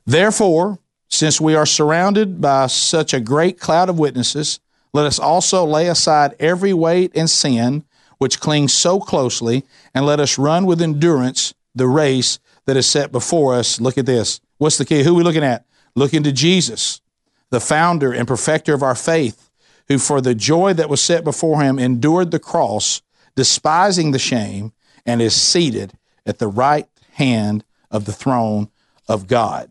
[0.05, 0.79] Therefore,
[1.09, 4.59] since we are surrounded by such a great cloud of witnesses,
[4.93, 7.83] let us also lay aside every weight and sin
[8.17, 13.11] which clings so closely, and let us run with endurance the race that is set
[13.11, 13.81] before us.
[13.81, 14.39] Look at this.
[14.57, 15.03] What's the key?
[15.03, 15.65] Who are we looking at?
[15.95, 17.01] Looking to Jesus,
[17.49, 19.45] the founder and perfecter of our faith
[19.87, 23.01] who for the joy that was set before him endured the cross,
[23.35, 24.73] despising the shame,
[25.05, 25.93] and is seated
[26.25, 28.69] at the right hand of the throne
[29.07, 29.69] of God.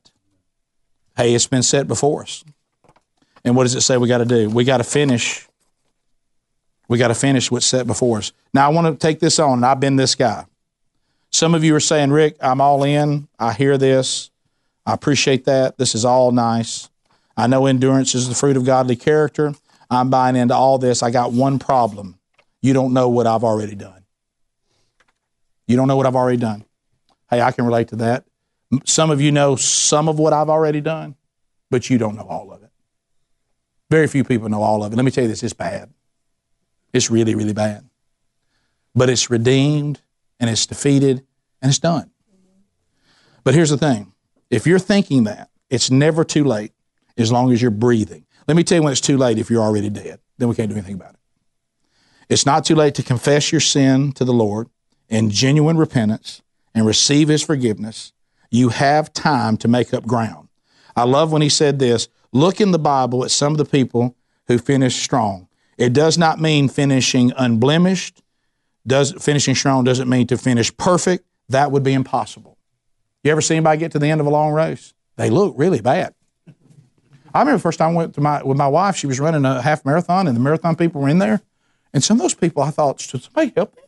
[1.17, 2.45] Hey, it's been set before us.
[3.45, 4.49] And what does it say we got to do?
[4.49, 5.47] We got to finish.
[6.89, 8.33] We got to finish what's set before us.
[8.53, 9.63] Now, I want to take this on.
[9.65, 10.45] I've been this guy.
[11.31, 13.29] Some of you are saying, Rick, I'm all in.
[13.39, 14.31] I hear this.
[14.87, 15.79] I appreciate that.
[15.79, 16.91] This is all nice.
[17.37, 19.55] I know endurance is the fruit of godly character.
[19.91, 21.03] I'm buying into all this.
[21.03, 22.19] I got one problem.
[22.63, 24.05] You don't know what I've already done.
[25.67, 26.65] You don't know what I've already done.
[27.31, 28.25] Hey, I can relate to that.
[28.85, 31.17] Some of you know some of what I've already done,
[31.71, 32.71] but you don't know all of it.
[33.91, 34.97] Very few people know all of it.
[34.97, 35.93] Let me tell you this it's bad.
[36.93, 37.89] It's really, really bad.
[38.95, 40.01] But it's redeemed
[40.41, 41.25] and it's defeated
[41.61, 42.11] and it's done.
[43.43, 44.13] But here's the thing
[44.51, 46.73] if you're thinking that, it's never too late
[47.17, 48.25] as long as you're breathing.
[48.47, 50.21] Let me tell you when it's too late if you're already dead.
[50.39, 51.21] Then we can't do anything about it.
[52.29, 54.69] It's not too late to confess your sin to the Lord
[55.09, 56.43] in genuine repentance
[56.75, 58.13] and receive His forgiveness.
[58.55, 60.49] You have time to make up ground.
[60.95, 64.17] I love when he said this look in the Bible at some of the people
[64.47, 65.49] who finished strong.
[65.77, 68.23] It does not mean finishing unblemished.
[68.87, 71.27] Does, finishing strong doesn't mean to finish perfect.
[71.49, 72.57] That would be impossible.
[73.25, 74.95] You ever see anybody get to the end of a long race?
[75.17, 76.15] They look really bad.
[77.35, 78.95] I remember the first time I went to my with my wife.
[78.95, 81.41] She was running a half marathon, and the marathon people were in there.
[81.93, 83.85] And some of those people, I thought, should somebody help them?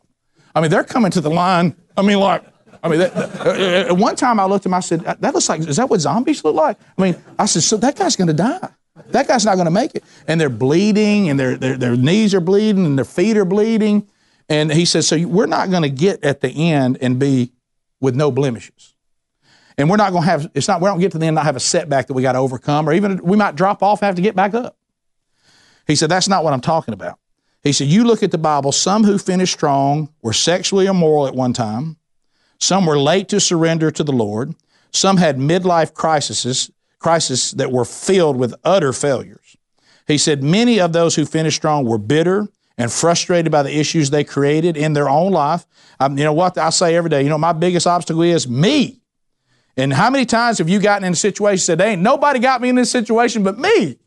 [0.57, 1.77] I mean, they're coming to the line.
[1.97, 2.43] I mean, like,
[2.87, 4.75] I mean, that, uh, at one time I looked at him.
[4.75, 7.63] I said, "That looks like is that what zombies look like?" I mean, I said,
[7.63, 8.69] "So that guy's going to die.
[9.09, 12.35] That guy's not going to make it." And they're bleeding, and their their their knees
[12.35, 14.09] are bleeding, and their feet are bleeding.
[14.49, 17.53] And he says, "So we're not going to get at the end and be
[18.01, 18.95] with no blemishes."
[19.79, 21.35] And we're not going to have, it's not, we don't get to the end and
[21.35, 24.01] not have a setback that we got to overcome, or even we might drop off
[24.01, 24.75] and have to get back up.
[25.87, 27.19] He said, that's not what I'm talking about.
[27.63, 31.35] He said, you look at the Bible, some who finished strong were sexually immoral at
[31.35, 31.99] one time,
[32.59, 34.55] some were late to surrender to the Lord,
[34.93, 39.57] some had midlife crises, crises that were filled with utter failures.
[40.07, 42.49] He said, many of those who finished strong were bitter
[42.79, 45.67] and frustrated by the issues they created in their own life.
[45.99, 47.23] Um, you know what I say every day?
[47.23, 49.01] You know, my biggest obstacle is me.
[49.77, 52.69] And how many times have you gotten in a situation said, ain't nobody got me
[52.69, 53.99] in this situation but me?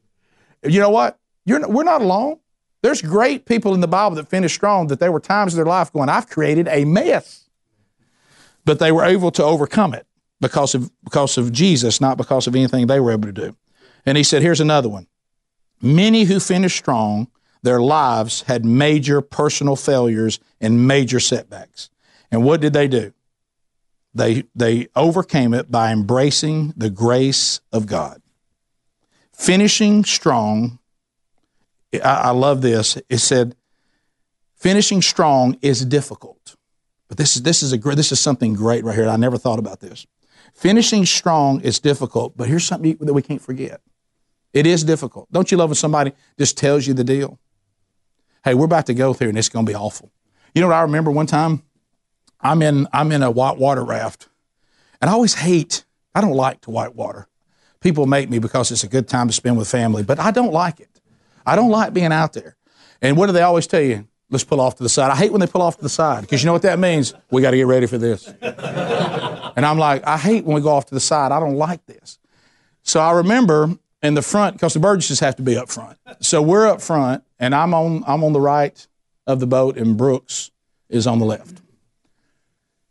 [0.64, 1.20] You know what?
[1.46, 2.40] You're, we're not alone.
[2.82, 5.66] There's great people in the Bible that finished strong that there were times in their
[5.66, 7.49] life going, I've created a mess.
[8.70, 10.06] But they were able to overcome it
[10.40, 13.56] because of, because of Jesus, not because of anything they were able to do.
[14.06, 15.08] And he said, here's another one.
[15.82, 17.30] Many who finished strong,
[17.64, 21.90] their lives had major personal failures and major setbacks.
[22.30, 23.12] And what did they do?
[24.14, 28.22] They, they overcame it by embracing the grace of God.
[29.34, 30.78] Finishing strong,
[31.92, 33.00] I, I love this.
[33.10, 33.56] It said,
[34.56, 36.56] finishing strong is difficult.
[37.10, 39.10] But this is, this is, a, this is something great right here.
[39.10, 40.08] I never thought about this.
[40.54, 43.82] Finishing strong is difficult, but here's something that we can't forget.
[44.54, 45.32] It is difficult.
[45.32, 47.40] Don't you love when somebody just tells you the deal?
[48.44, 50.12] Hey, we're about to go through and it's going to be awful.
[50.56, 51.64] You know what I remember one time?
[52.42, 54.30] I'm in I'm in a white water raft,
[55.02, 55.86] and I always hate.
[56.16, 57.28] I don't like to white water.
[57.82, 60.52] People make me because it's a good time to spend with family, but I don't
[60.52, 61.02] like it.
[61.46, 62.58] I don't like being out there.
[63.02, 64.08] And what do they always tell you?
[64.32, 65.10] Let's pull off to the side.
[65.12, 67.14] I hate when they pull off to the side because you know what that means?
[67.32, 68.28] We got to get ready for this.
[68.42, 71.32] and I'm like, I hate when we go off to the side.
[71.32, 72.20] I don't like this.
[72.84, 75.98] So I remember in the front because the Burgesses have to be up front.
[76.22, 78.88] So we're up front, and I'm on I'm on the right
[79.26, 80.52] of the boat, and Brooks
[80.90, 81.62] is on the left.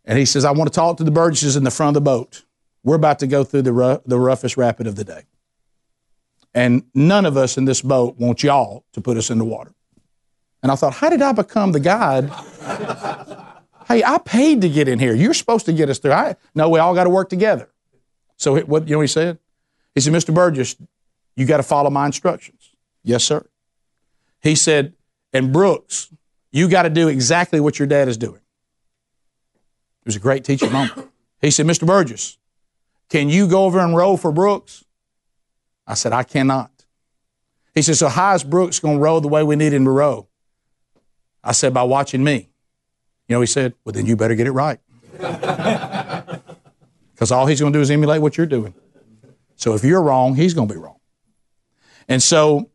[0.05, 2.11] And he says, I want to talk to the Burgesses in the front of the
[2.11, 2.45] boat.
[2.82, 5.24] We're about to go through the, rough, the roughest rapid of the day.
[6.55, 9.74] And none of us in this boat want y'all to put us in the water.
[10.63, 12.31] And I thought, how did I become the guide?
[13.89, 15.15] hey, I paid to get in here.
[15.15, 16.13] You're supposed to get us through.
[16.13, 17.71] I, no, we all got to work together.
[18.37, 19.39] So what you know what he said?
[19.95, 20.33] He said, Mr.
[20.35, 20.77] Burgess,
[21.37, 22.71] you got to follow my instructions.
[23.03, 23.47] Yes, sir.
[24.41, 24.95] He said,
[25.33, 26.13] and Brooks,
[26.51, 28.41] you got to do exactly what your dad is doing.
[30.03, 31.09] It was a great teaching moment.
[31.41, 31.87] He said, Mr.
[31.87, 32.39] Burgess,
[33.09, 34.85] can you go over and row for Brooks?
[35.87, 36.71] I said, I cannot.
[37.75, 39.91] He said, So how is Brooks going to row the way we need him to
[39.91, 40.29] row?
[41.43, 42.51] I said, By watching me.
[43.28, 44.80] You know, he said, Well, then you better get it right.
[47.18, 48.74] Because all he's going to do is emulate what you're doing.
[49.57, 51.01] So if you're wrong, he's going to be wrong.
[52.07, 52.70] And so,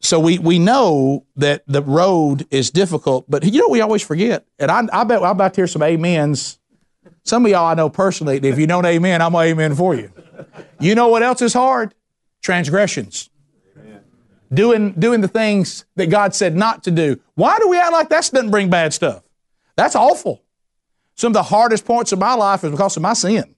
[0.00, 4.46] so we, we know that the road is difficult, but you know we always forget?
[4.60, 6.60] And I, I bet I'm about to hear some amens.
[7.24, 9.92] Some of y'all I know personally, if you don't amen, I'm going to amen for
[9.96, 10.12] you.
[10.78, 11.94] You know what else is hard?
[12.42, 13.28] Transgressions.
[14.52, 17.20] Doing, doing the things that God said not to do.
[17.34, 19.22] Why do we act like that doesn't bring bad stuff?
[19.76, 20.42] That's awful.
[21.14, 23.54] Some of the hardest points of my life is because of my sin.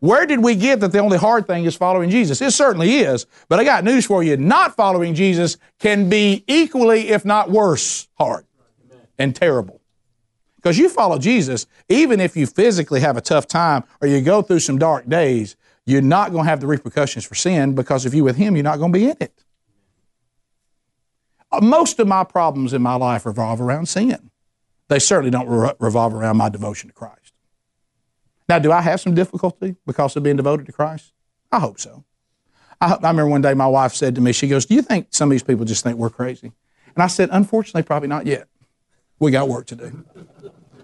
[0.00, 2.40] Where did we get that the only hard thing is following Jesus?
[2.40, 4.36] It certainly is, but I got news for you.
[4.36, 8.46] Not following Jesus can be equally, if not worse, hard
[9.18, 9.80] and terrible.
[10.56, 14.42] Because you follow Jesus, even if you physically have a tough time or you go
[14.42, 15.56] through some dark days,
[15.86, 18.62] you're not going to have the repercussions for sin because if you're with Him, you're
[18.62, 19.44] not going to be in it.
[21.60, 24.30] Most of my problems in my life revolve around sin.
[24.88, 25.48] They certainly don't
[25.80, 27.32] revolve around my devotion to Christ.
[28.48, 31.12] Now, do I have some difficulty because of being devoted to Christ?
[31.52, 32.04] I hope so.
[32.80, 35.08] I, I remember one day my wife said to me, she goes, Do you think
[35.10, 36.52] some of these people just think we're crazy?
[36.94, 38.48] And I said, Unfortunately, probably not yet.
[39.18, 40.04] We got work to do.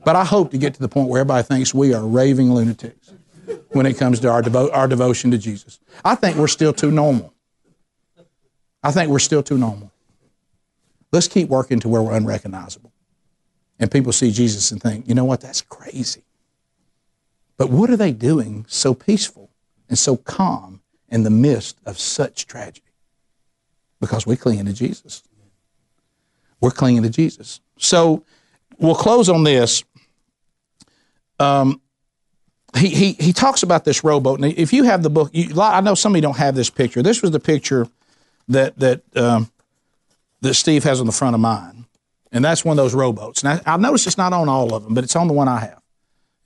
[0.05, 3.13] But I hope to get to the point where everybody thinks we are raving lunatics
[3.71, 5.81] when it comes to our, devo- our devotion to Jesus.
[6.05, 7.35] I think we're still too normal.
[8.83, 9.91] I think we're still too normal.
[11.17, 12.93] Let's keep working to where we're unrecognizable.
[13.79, 16.25] And people see Jesus and think, you know what, that's crazy.
[17.57, 19.49] But what are they doing so peaceful
[19.89, 22.93] and so calm in the midst of such tragedy?
[23.99, 25.23] Because we're clinging to Jesus.
[26.61, 27.63] We're clinging to Jesus.
[27.79, 28.23] So
[28.79, 29.85] we'll close on this.
[31.41, 31.81] Um,
[32.77, 34.41] he, he, he talks about this rowboat.
[34.41, 36.69] And if you have the book, you, I know some of you don't have this
[36.69, 37.03] picture.
[37.03, 37.89] This was the picture
[38.49, 39.51] that, that, um,
[40.41, 41.87] that Steve has on the front of mine.
[42.33, 43.43] And that's one of those rowboats.
[43.43, 45.61] Now, I've noticed it's not on all of them, but it's on the one I
[45.61, 45.81] have.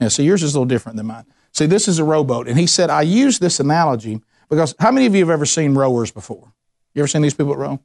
[0.01, 1.25] Yeah, so yours is a little different than mine.
[1.53, 2.49] See, this is a rowboat.
[2.49, 5.75] And he said, I use this analogy because how many of you have ever seen
[5.75, 6.53] rowers before?
[6.95, 7.81] You ever seen these people row?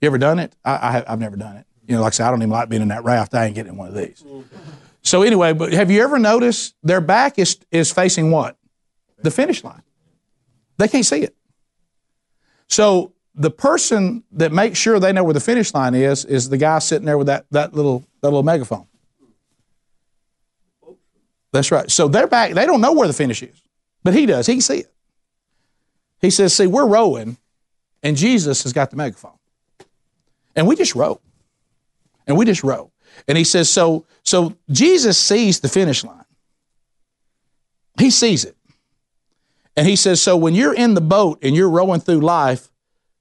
[0.00, 0.54] You ever done it?
[0.64, 1.66] I, I have never done it.
[1.86, 3.34] You know, like I said, I don't even like being in that raft.
[3.34, 4.22] I ain't getting in one of these.
[5.02, 8.58] So anyway, but have you ever noticed their back is, is facing what?
[9.22, 9.82] the finish line.
[10.76, 11.34] They can't see it.
[12.68, 16.58] So the person that makes sure they know where the finish line is is the
[16.58, 18.86] guy sitting there with that, that little that little megaphone.
[21.52, 21.90] That's right.
[21.90, 22.52] So they're back.
[22.52, 23.62] They don't know where the finish is,
[24.04, 24.46] but he does.
[24.46, 24.92] He can see it.
[26.20, 27.38] He says, "See, we're rowing,
[28.02, 29.38] and Jesus has got the megaphone,
[30.54, 31.20] and we just row,
[32.26, 32.90] and we just row."
[33.26, 36.24] And he says, "So, so Jesus sees the finish line.
[37.98, 38.56] He sees it,
[39.78, 42.68] and he says, so when you're in the boat and you're rowing through life,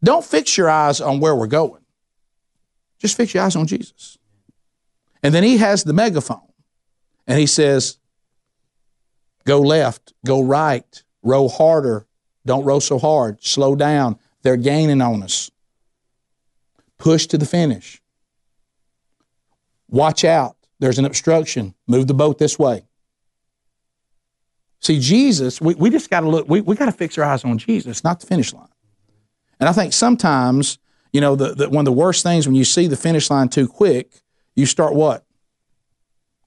[0.04, 1.84] don't fix your eyes on where we're going.
[3.00, 4.18] Just fix your eyes on Jesus."
[5.24, 6.54] And then he has the megaphone,
[7.26, 7.98] and he says,
[9.46, 12.06] Go left, go right, row harder,
[12.46, 14.20] don't row so hard, slow down.
[14.42, 15.52] They're gaining on us.
[16.98, 18.02] Push to the finish.
[19.90, 20.58] Watch out.
[20.80, 21.74] There's an obstruction.
[21.88, 22.84] Move the boat this way.
[24.80, 27.44] See, Jesus, we, we just got to look, we, we got to fix our eyes
[27.44, 28.68] on Jesus, not the finish line.
[29.60, 30.78] And I think sometimes,
[31.12, 33.50] you know, the, the, one of the worst things when you see the finish line
[33.50, 34.22] too quick,
[34.56, 35.26] you start what?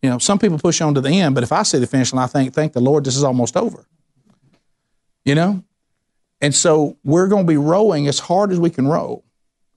[0.02, 2.12] You know, some people push on to the end, but if I see the finish
[2.12, 3.86] line, I think, thank the Lord, this is almost over.
[5.24, 5.64] You know?
[6.40, 9.24] And so we're going to be rowing as hard as we can row,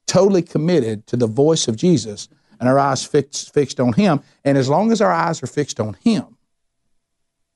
[0.08, 2.30] totally committed to the voice of Jesus
[2.60, 4.22] and our eyes fixed, fixed on Him.
[4.46, 6.38] And as long as our eyes are fixed on Him,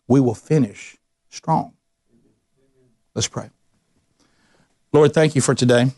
[0.08, 0.98] we will finish
[1.30, 1.74] strong.
[3.14, 3.50] Let's pray.
[4.98, 5.92] Lord, thank you for today.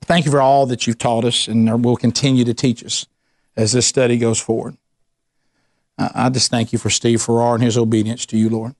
[0.00, 3.04] Thank you for all that you've taught us and will continue to teach us
[3.54, 4.78] as this study goes forward.
[5.98, 8.74] I just thank you for Steve Farrar and his obedience to you, Lord.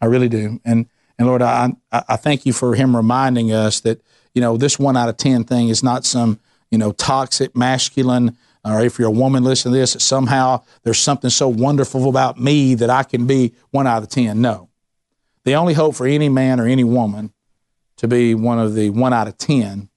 [0.00, 0.62] I really do.
[0.64, 0.86] And
[1.18, 4.00] and Lord, I I thank you for him reminding us that
[4.34, 6.40] you know this one out of ten thing is not some
[6.70, 8.34] you know toxic masculine
[8.64, 12.40] or if you're a woman listen to this, that somehow there's something so wonderful about
[12.40, 14.40] me that I can be one out of ten.
[14.40, 14.70] No.
[15.44, 17.34] The only hope for any man or any woman
[17.98, 19.88] to be one of the one out of ten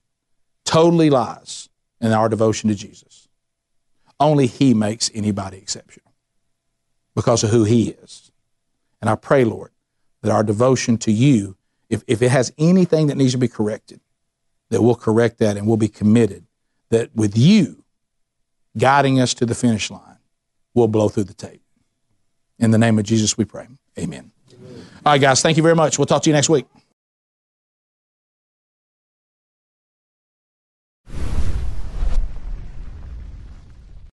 [0.66, 3.28] totally lies in our devotion to Jesus.
[4.20, 6.14] Only He makes anybody exceptional
[7.16, 8.32] because of who He is.
[9.02, 9.72] And I pray, Lord,
[10.22, 11.58] that our devotion to you,
[11.90, 14.00] if, if it has anything that needs to be corrected,
[14.70, 16.46] that we'll correct that and we'll be committed
[16.90, 17.84] that with you
[18.78, 20.18] guiding us to the finish line,
[20.74, 21.62] we'll blow through the tape.
[22.60, 23.68] In the name of Jesus, we pray.
[23.98, 24.32] Amen.
[24.54, 24.86] Amen.
[25.06, 25.98] All right, guys, thank you very much.
[25.98, 26.66] We'll talk to you next week.